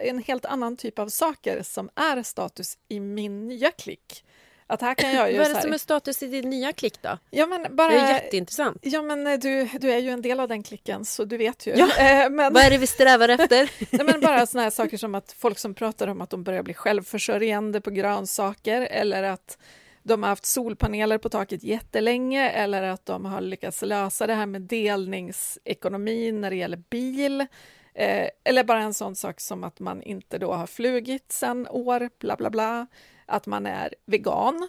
[0.00, 4.24] en helt annan typ av saker som är status i min nya klick.
[4.66, 5.38] Att här kan jag ju...
[5.38, 7.18] Vad är det som är status i din nya klick då?
[7.30, 8.78] ja, men bara, Det är jätteintressant.
[8.82, 11.66] Ja, men eh, du, du är ju en del av den klicken, så du vet
[11.66, 11.74] ju.
[11.76, 11.88] Ja.
[12.02, 13.70] Eh, men, Vad är det vi strävar efter?
[13.96, 16.62] nej, men bara såna här saker som att folk som pratar om att de börjar
[16.62, 19.58] bli självförsörjande på grönsaker eller att
[20.02, 24.46] de har haft solpaneler på taket jättelänge eller att de har lyckats lösa det här
[24.46, 27.46] med delningsekonomin när det gäller bil.
[27.94, 32.10] Eh, eller bara en sån sak som att man inte då har flugit sen år,
[32.18, 32.86] bla bla bla.
[33.32, 34.68] Att man är vegan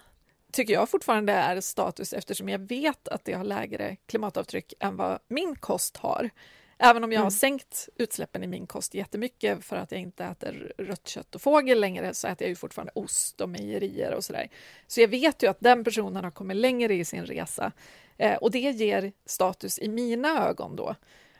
[0.51, 5.19] tycker jag fortfarande är status eftersom jag vet att det har lägre klimatavtryck än vad
[5.27, 6.29] min kost har.
[6.77, 7.31] Även om jag har Mm.
[7.31, 11.79] sänkt utsläppen i min kost jättemycket för att jag inte äter rött kött och fågel
[11.81, 14.49] längre så äter jag ju fortfarande ost och mejerier och sådär.
[14.87, 17.71] Så jag vet ju att den personen har kommit längre i sin resa
[18.17, 20.95] eh, och det ger status i mina ögon då.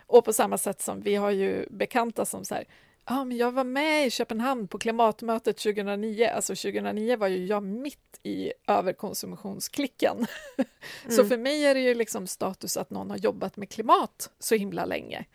[0.08, 2.66] Och på samma sätt som vi har ju bekanta som så här,
[3.06, 7.64] ja men jag var med i Köpenhamn på klimatmötet 2009, alltså 2009 var ju jag
[7.64, 10.26] mitt i överkonsumtionsklicken.
[11.10, 11.30] Så Mm.
[11.30, 14.86] för mig är det ju liksom status att någon har jobbat med klimat så himla
[14.86, 15.26] länge.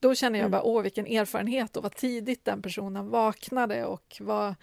[0.00, 0.50] Då känner jag Mm.
[0.50, 4.54] bara, åh vilken erfarenhet och vad tidigt den personen vaknade och vad...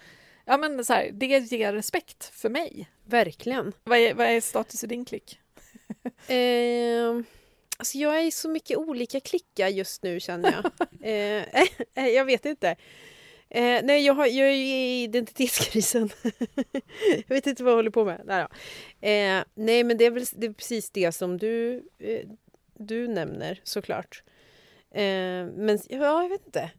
[0.44, 2.90] Ja men så här, det ger respekt för mig.
[3.04, 3.72] Verkligen.
[3.84, 5.40] Vad är, vad är status i din klick?
[6.28, 7.20] Eh,
[7.80, 10.64] alltså jag är i så mycket olika klickar just nu känner jag.
[11.00, 11.64] eh,
[12.04, 12.76] eh, jag vet inte.
[13.48, 16.10] Eh, nej, jag, har, jag är ju i identitetskrisen.
[17.26, 18.20] jag vet inte vad jag håller på med.
[18.26, 18.32] Då.
[19.08, 22.28] eh, nej men det är väl det är precis det som du, eh,
[22.74, 24.22] du nämner såklart.
[24.90, 26.70] Eh, men ja, jag vet inte.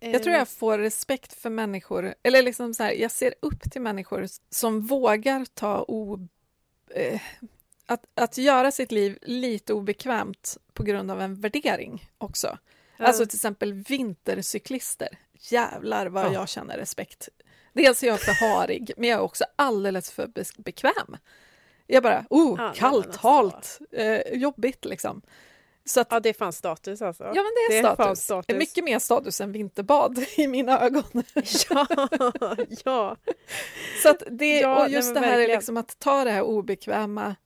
[0.00, 3.80] Jag tror jag får respekt för människor, eller liksom så här, jag ser upp till
[3.80, 6.28] människor som vågar ta o,
[6.90, 7.20] eh,
[7.90, 12.58] att, att göra sitt liv lite obekvämt på grund av en värdering också.
[12.96, 13.06] Ja.
[13.06, 15.08] Alltså till exempel vintercyklister.
[15.50, 16.32] Jävlar vad Ja.
[16.32, 17.28] jag känner respekt.
[17.72, 20.30] Dels är jag för harig, men jag är också alldeles för
[20.62, 21.16] bekväm.
[21.86, 25.22] Jag bara, oh, Ja, kallt, halt, eh, jobbigt liksom.
[25.84, 27.24] Så att, Ja, det är fan status alltså.
[27.24, 28.22] ja, men det är, det är status.
[28.24, 28.56] status.
[28.56, 31.22] Mycket mer status än vinterbad i mina ögon.
[31.70, 31.86] ja,
[32.84, 33.16] ja.
[34.02, 36.42] Så att det, Ja, och just nej, det här är liksom att ta det här
[36.42, 37.36] obekväma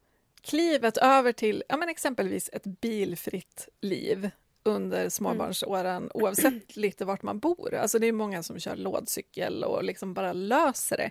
[0.45, 4.31] klivet över till ja, men exempelvis ett bilfritt liv
[4.63, 7.75] under småbarnsåren oavsett lite vart man bor.
[7.75, 11.11] Alltså det är många som kör lådcykel och liksom bara löser det.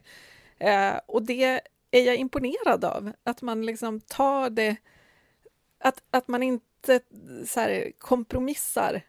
[0.69, 4.75] Eh, och det är jag imponerad av, att man liksom tar det...
[5.79, 6.99] Att, att man inte
[7.45, 9.01] så här, kompromissar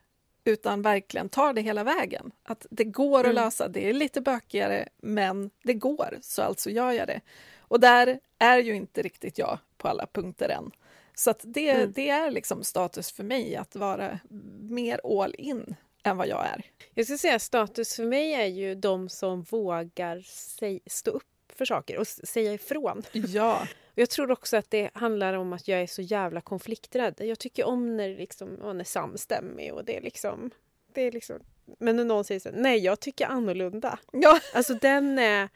[0.45, 2.31] utan verkligen tar det hela vägen.
[2.43, 3.35] Att det går att Mm.
[3.35, 7.21] lösa, det är lite bökigare, men det går, så alltså gör jag det.
[7.69, 10.71] Och där är ju inte riktigt jag på alla punkter än.
[11.15, 11.93] Så det, Mm.
[11.93, 14.19] det är liksom status för mig att vara
[14.61, 16.63] mer all in än vad jag är.
[16.95, 21.25] Jag skulle säga status för mig är ju de som vågar säg, stå upp
[21.57, 23.03] för saker och säga ifrån.
[23.13, 27.15] Ja, Jag tror också att det handlar om att jag är så jävla konflikträdd.
[27.19, 30.51] Jag tycker om när liksom, man är samstämmig och det är liksom...
[30.93, 31.37] Det är liksom
[31.79, 33.99] men när någon säger så nej jag tycker annorlunda.
[34.13, 34.41] ja.
[34.55, 35.49] Alltså den är...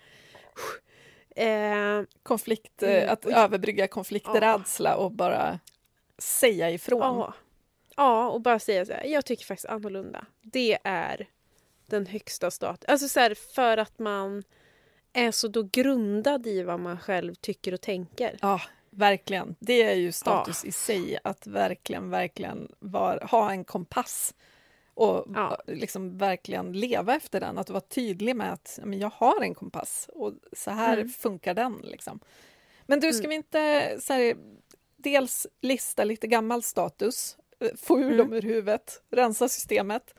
[1.38, 5.58] Eh, konflikt, eh, Mm, att och- överbrygga konflikträdsla och bara
[6.18, 7.00] säga ifrån.
[7.00, 7.34] ja.
[7.96, 10.26] ja, och bara säga så här, jag tycker faktiskt annorlunda.
[10.42, 11.26] Det är
[11.86, 12.90] den högsta staten.
[12.92, 14.42] Alltså så här, för att man
[15.12, 18.38] är så då grundad i vad man själv tycker och tänker.
[18.42, 19.56] Ja, verkligen.
[19.60, 24.34] Det är ju status i sig, att verkligen, verkligen var, ha en kompass
[24.98, 25.58] och Ja.
[25.66, 27.58] liksom verkligen leva efter den.
[27.58, 31.08] Att vara tydlig med att men jag har en kompass och så här Mm.
[31.08, 31.80] funkar den.
[31.84, 32.20] Liksom.
[32.86, 33.28] Men du, ska Mm.
[33.30, 34.34] vi inte så här,
[34.96, 38.16] dels lista lite gammal status, eh, få ur Mm.
[38.16, 40.14] dem ur huvudet, rensa systemet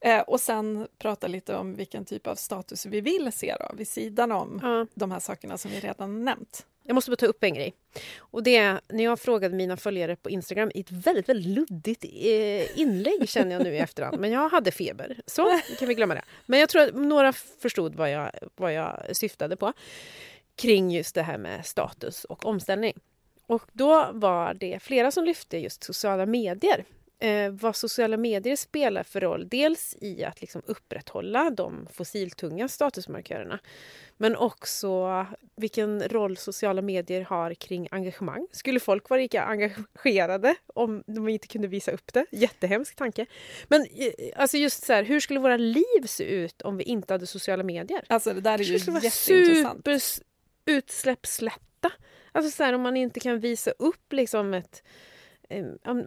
[0.00, 3.88] eh, och sen prata lite om vilken typ av status vi vill se då, vid
[3.88, 4.86] sidan om Ja.
[4.94, 6.66] de här sakerna som vi redan nämnt.
[6.88, 7.74] Jag måste bara ta upp en grej.
[8.18, 12.04] Och det är när jag frågade mina följare på Instagram i ett väldigt, väldigt luddigt
[12.04, 14.18] eh, inlägg känner jag nu i efterhand.
[14.20, 16.22] Men jag hade feber, så kan vi glömma det.
[16.46, 19.72] Men jag tror att några förstod vad jag, vad jag syftade på
[20.56, 22.92] kring just det här med status och omställning.
[23.46, 26.84] Och då var det flera som lyfte just sociala medier.
[27.20, 29.48] Eh, vad sociala medier spelar för roll.
[29.48, 33.58] Dels i att liksom upprätthålla de fossiltunga statusmarkörerna.
[34.16, 35.26] Men också
[35.56, 38.46] vilken roll sociala medier har kring engagemang.
[38.52, 42.26] Skulle folk vara lika engagerade om de inte kunde visa upp det?
[42.30, 43.26] Jättehemsk tanke.
[43.68, 47.14] Men eh, alltså just så här, hur skulle våra liv se ut om vi inte
[47.14, 48.04] hade sociala medier?
[48.08, 49.84] Alltså det där är ju jätteintressant.
[49.84, 50.00] super
[50.66, 51.92] utsläppslätta.
[52.32, 54.82] Alltså så här, om man inte kan visa upp liksom ett
[55.48, 56.06] eh, um,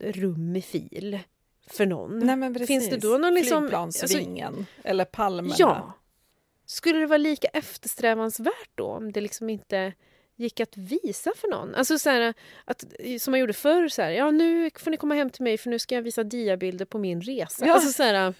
[0.00, 1.18] rum i fil
[1.66, 2.18] för någon.
[2.18, 2.66] Nej.
[2.66, 5.54] Finns det då någon liksom- Flygplansvingen eller palmerna.
[5.58, 5.92] Ja.
[6.66, 9.92] Skulle det vara lika eftersträvansvärt då om det liksom inte
[10.36, 11.74] gick att visa för någon?
[11.74, 12.84] Alltså så här, att,
[13.20, 15.70] som man gjorde förr, så här, ja nu får ni komma hem till mig för
[15.70, 17.66] nu ska jag visa diabilder på min resa.
[17.66, 17.74] Ja.
[17.74, 18.34] Alltså så här,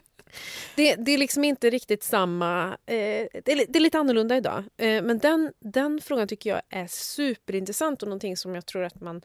[0.76, 2.68] det, det är liksom inte riktigt samma...
[2.86, 4.64] Eh, det, är, det är lite annorlunda idag.
[4.76, 9.00] Eh, men den, den frågan tycker jag är superintressant och någonting som jag tror att
[9.00, 9.22] man...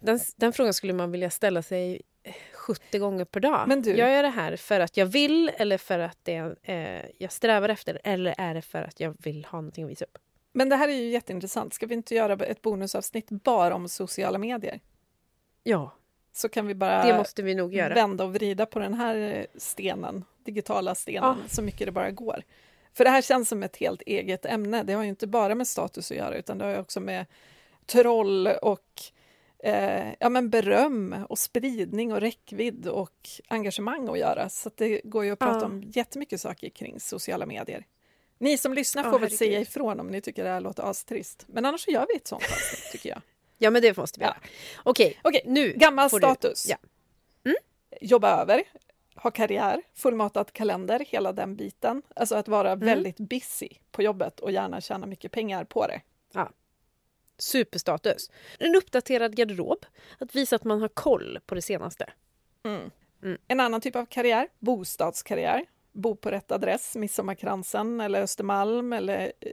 [0.00, 3.64] Den, den frågan skulle man vilja ställa sig eh, 70 gånger per dag.
[3.68, 7.04] Men du- Gör jag det här för att jag vill eller för att det, eh,
[7.18, 10.18] jag strävar efter eller är det för att jag vill ha någonting att visa upp?
[10.52, 11.74] Men det här är ju jätteintressant.
[11.74, 14.80] Ska vi inte göra ett bonusavsnitt bara om sociala medier?
[15.62, 15.90] Ja,
[16.32, 17.94] Så kan vi bara det måste vi nog göra.
[17.94, 21.48] vända och vrida på den här stenen, digitala stenen, Ja.
[21.48, 22.42] så mycket det bara går.
[22.94, 24.82] För det här känns som ett helt eget ämne.
[24.82, 27.26] Det har ju inte bara med status att göra, utan det har ju också med
[27.86, 29.02] troll och
[29.58, 34.48] eh, ja, men beröm och spridning och räckvidd och engagemang att göra.
[34.48, 35.66] Så att det går ju att prata Ja.
[35.66, 37.84] om jättemycket saker kring sociala medier.
[38.38, 39.38] Ni som lyssnar Ja, får väl herregud.
[39.38, 41.44] säga ifrån om ni tycker det här låter astrist.
[41.48, 43.20] Men annars så gör vi ett sånt avsnitt, tycker jag.
[43.58, 44.28] Ja, men det måste vi Ja.
[44.30, 44.38] göra.
[44.84, 46.66] Okej, Okej, nu Gammal får du- status.
[46.68, 46.76] Ja.
[47.44, 47.56] Mm.
[48.00, 48.62] Jobba över,
[49.14, 52.02] ha karriär, fullmatad kalender, hela den biten.
[52.16, 52.86] Alltså att vara Mm.
[52.86, 56.00] väldigt busy på jobbet och gärna tjäna mycket pengar på det.
[57.38, 58.30] Superstatus.
[58.58, 59.86] En uppdaterad garderob.
[60.18, 62.10] Att visa att man har koll på det senaste.
[62.64, 62.90] Mm.
[63.48, 65.64] En annan typ av karriär, bostadskarriär.
[65.92, 69.50] Bo på rätt adress, Midsommarkransen eller Östermalm eller eh,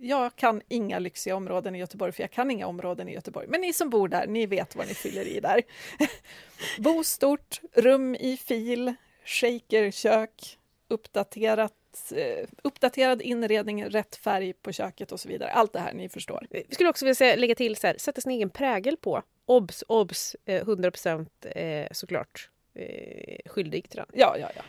[0.00, 3.46] jag kan inga lyxiga områden i Göteborg, för jag kan inga områden i Göteborg.
[3.48, 5.62] Men ni som bor där, ni vet vad ni fyller i där.
[6.82, 8.94] Bo stort, rum i fil,
[9.24, 10.58] shaker kök,
[12.12, 15.50] eh, uppdaterad inredning, rätt färg på köket och så vidare.
[15.50, 16.46] Allt det här ni förstår.
[16.50, 19.22] Vi skulle också vilja säga, lägga till så här, sätta sin egen prägel på.
[19.46, 24.06] Obs, obs, eh, 100% eh, såklart eh, skyldig till den.
[24.12, 24.62] Ja, ja, ja.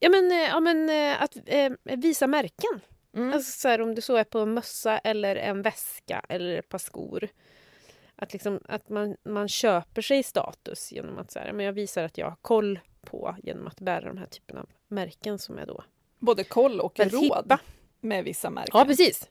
[0.00, 1.36] Ja men, ja, men att
[1.82, 2.80] visa märken.
[3.16, 3.32] Mm.
[3.32, 6.68] Alltså så här, om det så är på en mössa eller en väska eller ett
[6.68, 7.28] par skor.
[8.16, 12.04] Att, liksom, att man, man köper sig status genom att så här, men jag visar
[12.04, 15.66] att jag har koll på genom att bära de här typen av märken som är
[15.66, 15.84] då
[16.18, 17.58] Både koll och råd hippa.
[18.00, 18.70] med vissa märken.
[18.78, 19.28] Ja precis.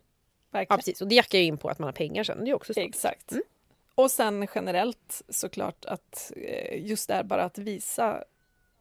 [0.52, 1.02] Ja, precis.
[1.02, 2.46] Och det jackar ju in på att man har pengar sen.
[2.46, 2.74] Det är också.
[2.76, 3.32] Exakt.
[3.32, 3.44] Mm.
[3.96, 8.24] Och sen generellt såklart att eh, just där bara att visa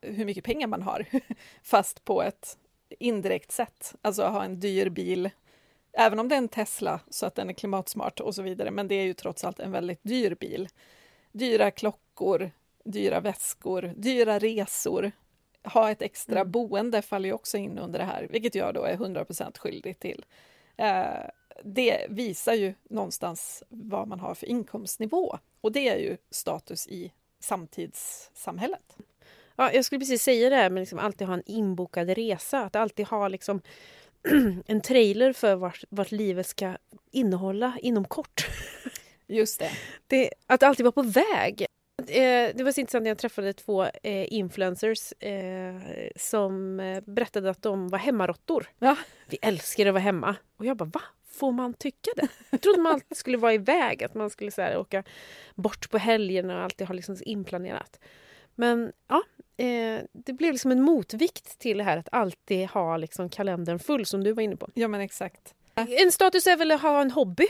[0.00, 1.06] hur mycket pengar man har,
[1.62, 2.58] fast på ett
[2.98, 3.94] indirekt sätt.
[4.02, 5.30] Alltså ha en dyr bil,
[5.92, 8.88] även om det är en Tesla så att den är klimatsmart och så vidare, men
[8.88, 10.68] det är ju trots allt en väldigt dyr bil.
[11.32, 12.50] Dyra klockor,
[12.84, 15.12] dyra väskor, dyra resor.
[15.72, 16.50] Ha ett extra Mm.
[16.50, 20.24] boende faller ju också in under det här, vilket jag då är 100% skyldig till.
[20.76, 21.04] Eh,
[21.64, 27.12] det visar ju någonstans vad man har för inkomstnivå och det är ju status i
[27.40, 28.96] samtidssamhället.
[29.56, 32.64] Ja, jag skulle precis säga det här med liksom alltid ha en inbokad resa.
[32.64, 33.60] Att alltid ha liksom
[34.66, 36.76] en trailer för vart, vart livet ska
[37.10, 38.46] innehålla inom kort.
[39.26, 39.70] Just det.
[40.06, 41.66] Det, att alltid vara på väg.
[42.08, 45.74] Eh, Det var så intressant när jag träffade två eh, influencers eh,
[46.16, 48.66] som eh, berättade att de var hemmaråttor.
[48.78, 48.96] Ja.
[49.28, 50.36] Vi älskar att vara hemma.
[50.56, 51.00] Och jag bara, va?
[51.32, 52.28] Får man tycka det?
[52.50, 55.02] Jag trodde man alltid skulle vara iväg, att man skulle så här, åka
[55.54, 58.00] bort på helgerna och alltid ha liksom inplanerat.
[58.54, 59.22] Men ja,
[59.64, 64.06] eh, det blev liksom en motvikt till det här att alltid ha liksom kalendern full
[64.06, 64.68] som du var inne på.
[64.74, 65.54] Ja, men exakt.
[65.74, 67.46] En status är väl att ha en hobby,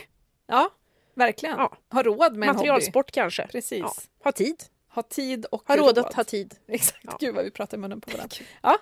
[0.47, 0.69] Ja,
[1.17, 1.57] verkligen.
[1.57, 1.77] Ja.
[1.91, 2.67] Ha råd med en hobby.
[2.67, 3.47] materialsport kanske.
[3.47, 3.79] Precis.
[3.79, 3.93] Ja.
[4.23, 6.55] Ha tid, Ha tid och ha råd att ha tid.
[6.67, 7.17] Exakt, Ja.
[7.19, 8.35] gud vad vi pratar i munnen på varandra.
[8.61, 8.77] Ja.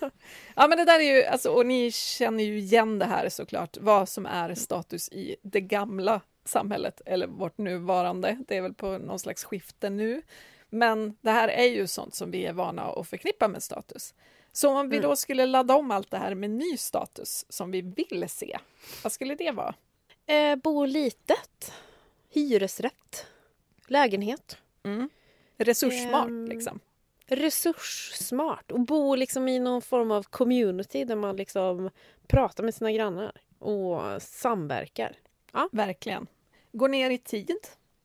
[0.56, 3.76] ja, men det där är ju, alltså, och ni känner ju igen det här såklart,
[3.80, 8.38] vad som är status i det gamla samhället, eller vårt nuvarande.
[8.48, 10.22] Det är väl på någon slags skifte nu.
[10.70, 14.14] Men det här är ju sånt som vi är vana att förknippa med status.
[14.52, 15.08] Så om vi Mm.
[15.10, 18.58] då skulle ladda om allt det här med ny status som vi vill se,
[19.02, 19.74] vad skulle det vara?
[20.26, 21.72] Eh, bo litet,
[22.30, 23.26] hyresrätt,
[23.86, 24.58] lägenhet.
[24.82, 25.08] Mm.
[25.56, 26.80] Resurssmart, Ehm, liksom.
[27.26, 31.90] Resurssmart och bo liksom i någon form av community där man liksom
[32.26, 35.16] pratar med sina grannar och samverkar.
[35.72, 36.26] Verkligen.
[36.72, 37.56] Gå ner i tid,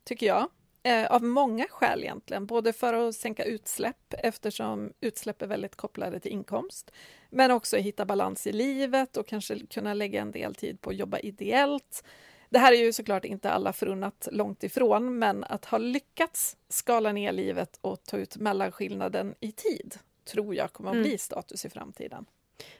[0.03, 0.47] tycker jag.
[0.83, 2.45] Eh, av många skäl egentligen.
[2.45, 6.91] Både för att sänka utsläpp eftersom utsläpp är väldigt kopplade till inkomst.
[7.29, 10.95] Men också hitta balans i livet och kanske kunna lägga en del tid på att
[10.95, 12.03] jobba ideellt.
[12.49, 17.11] Det här är ju såklart inte alla förunnat långt ifrån, men att ha lyckats skala
[17.11, 21.03] ner livet och ta ut mellanskillnaden i tid tror jag kommer att Mm.
[21.07, 22.25] bli status i framtiden.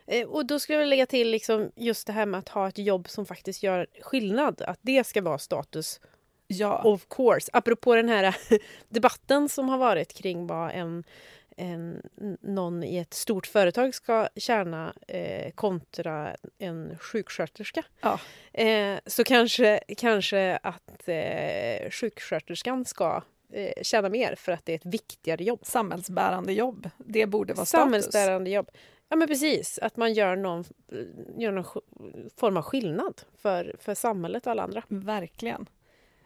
[0.07, 2.77] Eh, och då skulle jag lägga till liksom just det här med att ha ett
[2.77, 4.61] jobb som faktiskt gör skillnad.
[4.61, 5.99] Att det ska vara status
[6.51, 7.49] Ja, Of course.
[7.53, 8.35] Apropå den här
[8.89, 11.03] debatten som har varit kring vad en,
[11.59, 12.01] en,
[12.41, 17.83] någon i ett stort företag ska tjäna eh, kontra en sjuksköterska.
[18.01, 18.19] Ja.
[18.53, 23.21] Eh, så kanske, kanske att eh, sjuksköterskan ska
[23.53, 25.59] eh, tjäna mer för att det är ett viktigare jobb.
[25.63, 27.81] samhällsbärande jobb, det borde vara status.
[27.83, 28.71] Samhällsbärande jobb.
[29.09, 30.63] Ja men precis, att man gör någon,
[31.37, 31.65] gör någon
[32.37, 34.83] form av skillnad för, för samhället och alla andra.
[34.87, 35.65] Verkligen.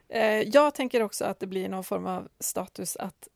[0.09, 3.27] Eh, Jag tänker också att det blir någon form av status att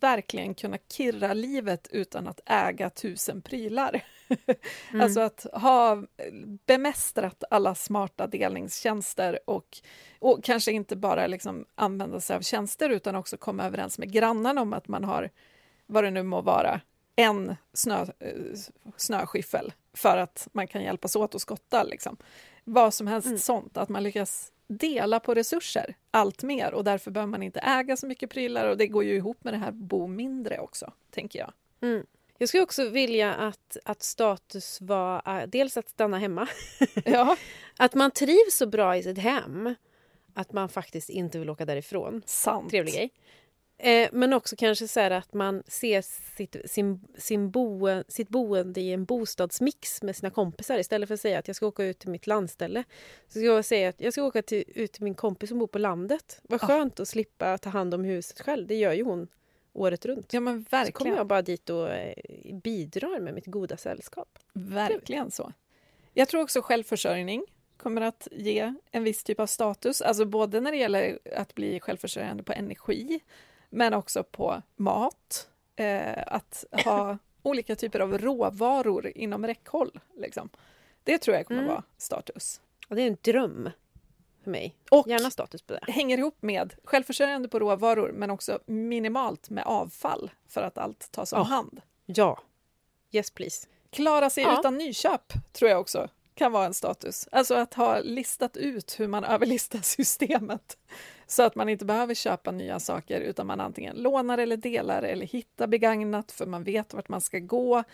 [0.00, 4.04] verkligen kunna kirra livet utan att äga tusen prylar.
[4.90, 5.00] Mm.
[5.00, 6.02] Alltså att ha
[6.66, 9.78] bemästrat alla smarta delningstjänster och,
[10.18, 14.60] och kanske inte bara liksom använda sig av tjänster utan också komma överens med grannarna
[14.60, 15.30] om att man har,
[15.86, 16.80] vad det nu må vara,
[17.16, 18.30] en snö, eh,
[18.96, 21.82] snöskyffel för att man kan hjälpas åt att skotta.
[21.82, 22.16] Liksom.
[22.64, 23.38] Vad som helst Mm.
[23.38, 27.96] sånt, att man lyckas dela på resurser allt mer och därför behöver man inte äga
[27.96, 31.38] så mycket prylar och det går ju ihop med det här bo mindre också, tänker
[31.38, 31.52] jag.
[31.80, 32.06] Mm.
[32.38, 36.48] Jag skulle också vilja att, att status var eh, dels att stanna hemma.
[37.04, 37.36] Ja,
[37.76, 39.74] Att man trivs så bra i sitt hem
[40.34, 42.22] att man faktiskt inte vill åka därifrån.
[42.26, 42.70] sant.
[42.70, 43.10] Trevlig grej.
[43.78, 46.02] Eh, men också kanske så här att man ser
[46.36, 51.20] sitt, sin, sin boe, sitt boende i en bostadsmix med sina kompisar istället för att
[51.20, 52.84] säga att jag ska åka ut till mitt landställe.
[53.26, 55.66] Så ska jag säga att jag ska åka till, ut till min kompis som bor
[55.66, 56.40] på landet.
[56.42, 56.66] Vad Ja.
[56.66, 58.66] skönt att slippa ta hand om huset själv.
[58.66, 59.28] Det gör ju hon
[59.72, 60.32] året runt.
[60.32, 61.16] Ja, men Så kommer verkligen.
[61.16, 62.14] jag bara dit och eh,
[62.62, 64.38] bidrar med mitt goda sällskap.
[64.52, 65.52] Verkligen så.
[66.14, 67.44] Jag tror också självförsörjning
[67.76, 71.80] kommer att ge en viss typ av status, alltså både när det gäller att bli
[71.80, 73.20] självförsörjande på energi,
[73.72, 75.48] men också på mat.
[75.76, 80.00] Eh, att ha olika typer av råvaror inom räckhåll.
[80.16, 80.48] Liksom.
[81.04, 81.72] Det tror jag kommer Mm.
[81.72, 82.60] vara status.
[82.88, 83.70] Och det är en dröm
[84.44, 84.74] för mig.
[84.90, 85.92] Och Gärna status på det.
[85.92, 91.32] hänger ihop med självförsörjande på råvaror men också minimalt med avfall för att allt tas
[91.32, 91.44] om Ja.
[91.44, 91.80] hand.
[92.06, 92.38] Ja.
[93.12, 93.66] Yes please.
[93.90, 94.58] Klara sig Ja.
[94.60, 97.28] utan nyköp tror jag också kan vara en status.
[97.32, 100.78] Alltså att ha listat ut hur man överlistar systemet
[101.32, 105.26] så att man inte behöver köpa nya saker utan man antingen lånar eller delar eller
[105.26, 107.84] hittar begagnat för man vet vart man ska gå.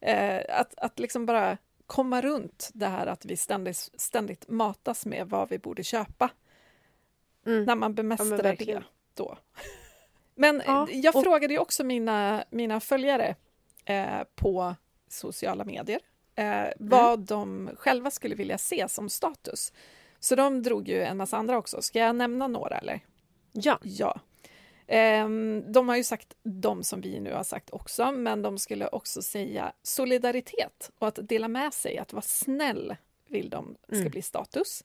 [0.00, 5.28] Eh, att, att liksom bara komma runt det här att vi ständigt, ständigt matas med
[5.28, 6.30] vad vi borde köpa.
[7.46, 7.64] Mm.
[7.64, 8.84] När man bemästrar det verkligen.
[9.14, 9.38] då.
[10.34, 13.34] Men Ja, eh, jag och- frågade ju också mina, mina följare
[13.84, 14.74] eh, på
[15.08, 16.00] sociala medier
[16.34, 19.72] eh, vad de själva skulle vilja se som status.
[20.26, 21.82] Så de drog ju en massa andra också.
[21.82, 23.00] Ska jag nämna några eller?
[23.52, 23.78] Ja.
[23.82, 24.20] Ja.
[24.86, 28.88] Ehm, de har ju sagt de som vi nu har sagt också, men de skulle
[28.88, 32.96] också säga solidaritet och att dela med sig, att vara snäll
[33.28, 34.10] vill de ska Mm.
[34.10, 34.84] bli status.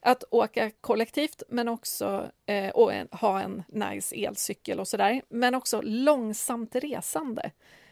[0.00, 5.54] Att åka kollektivt, men också eh, och en, ha en nice elcykel och sådär, men
[5.54, 7.50] också långsamt resande.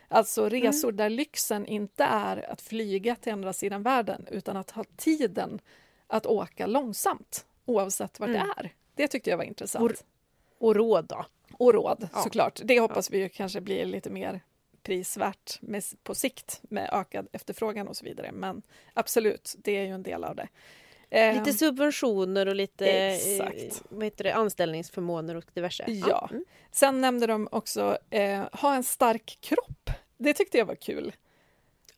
[0.09, 4.85] Alltså resor där lyxen inte är att flyga till andra sidan världen, utan att ha
[4.97, 5.61] tiden
[6.09, 8.47] att åka långsamt, oavsett vart Mm.
[8.47, 8.75] det är.
[8.95, 9.85] Det tyckte jag var intressant.
[9.91, 9.97] Och-
[10.61, 11.27] Och råd då?
[11.53, 12.23] Och råd, Ja.
[12.23, 12.61] såklart.
[12.65, 14.41] Det hoppas vi ju kanske blir lite mer
[14.83, 18.33] prisvärt med, på sikt med ökad efterfrågan och så vidare.
[18.33, 18.63] Men
[18.95, 20.49] absolut, det är ju en del av det.
[21.39, 23.57] Lite subventioner och lite Exakt.
[23.63, 25.85] eh, vad heter det, anställningsförmåner och diverse.
[25.89, 26.29] Ja.
[26.31, 26.45] Mm.
[26.71, 29.91] Sen nämnde de också eh, ha en stark kropp.
[30.17, 31.13] Det tyckte jag var kul.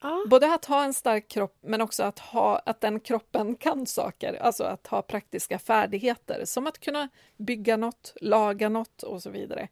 [0.01, 0.23] Ja.
[0.27, 4.33] Både att ha en stark kropp men också att, ha, att den kroppen kan saker.
[4.33, 9.67] Alltså att ha praktiska färdigheter som att kunna bygga något, laga något och så vidare.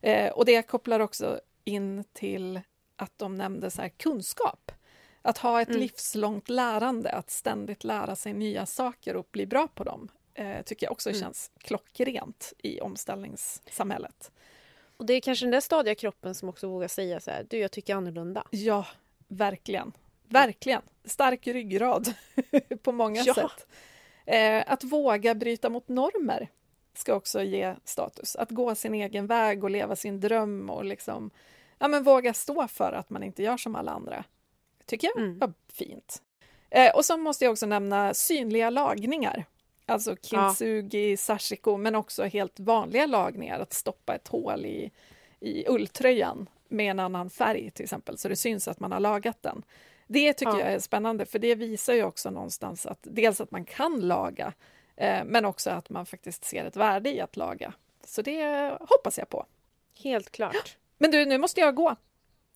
[0.00, 2.60] Eh, och det kopplar också in till
[2.96, 4.72] att de nämnde så här, kunskap.
[5.22, 5.80] Att ha ett Mm.
[5.80, 10.08] livslångt lärande, att ständigt lära sig nya saker och bli bra på dem.
[10.34, 11.20] Eh, tycker jag också Mm.
[11.20, 14.30] känns klockrent i omställningssamhället.
[14.96, 17.58] Och det är kanske den där stadiga kroppen som också vågar säga så här, du
[17.58, 18.44] jag tycker annorlunda.
[18.50, 18.86] Ja,
[19.30, 19.92] verkligen.
[20.28, 20.82] Verkligen.
[21.04, 22.14] Stark ryggrad
[22.82, 23.34] på många Ja.
[23.34, 23.66] sätt.
[24.26, 26.48] Eh, att våga bryta mot normer
[26.94, 28.36] ska också ge status.
[28.36, 31.30] Att gå sin egen väg och leva sin dröm och liksom
[31.78, 34.24] ja, men våga stå för att man inte gör som alla andra.
[34.86, 35.38] tycker jag Mm.
[35.38, 36.22] var fint.
[36.70, 39.44] Eh, och så måste jag också nämna synliga lagningar.
[39.86, 43.60] Alltså kintsugi, sashiko, men också helt vanliga lagningar.
[43.60, 44.90] Att stoppa ett hål i,
[45.40, 49.42] i ulltröjan med en annan färg till exempel, så det syns att man har lagat
[49.42, 49.62] den.
[50.06, 50.60] Det tycker Ja.
[50.60, 54.52] jag är spännande, för det visar ju också någonstans att dels att man kan laga,
[54.96, 57.72] eh, men också att man faktiskt ser ett värde i att laga.
[58.04, 59.46] Så det hoppas jag på.
[60.02, 60.76] Helt klart.
[60.98, 61.96] Men du, nu måste jag gå.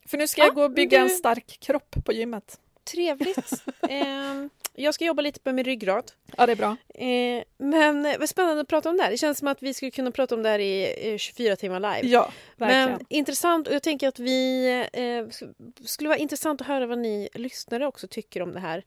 [0.06, 2.60] För nu ska Ja, jag gå och bygga du- en stark kropp på gymmet.
[2.84, 3.52] Trevligt.
[3.88, 6.12] Ehm, jag ska jobba lite på min ryggrad.
[6.36, 6.76] Ja, det är bra.
[6.94, 9.10] Eh, men vad spännande att prata om det här.
[9.10, 11.80] Det känns som att vi skulle kunna prata om det här i eh, 24 timmar
[11.80, 12.08] live.
[12.14, 12.90] Ja, verkligen.
[12.90, 15.54] Men intressant och jag tänker att vi eh, sk-
[15.84, 18.84] skulle vara intressant att höra vad ni lyssnare också tycker om det här.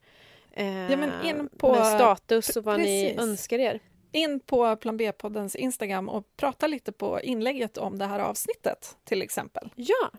[0.54, 3.22] Eh, Ja, men in på- med status och vad ni Precis.
[3.30, 3.80] önskar er.
[4.12, 9.22] In på Plan B-poddens Instagram och prata lite på inlägget om det här avsnittet, till
[9.22, 9.70] exempel.
[9.76, 10.12] Ja.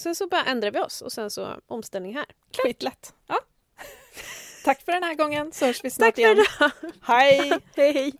[0.00, 2.26] Sen så bara ändrar vi oss och sen så omställning här.
[2.64, 3.14] Skitlätt.
[3.26, 3.38] Ja.
[4.64, 6.38] Tack för den här gången, så hörs vi snart Tack för igen.
[6.58, 6.70] idag!
[7.02, 7.52] Hej!
[7.76, 8.12] Hej!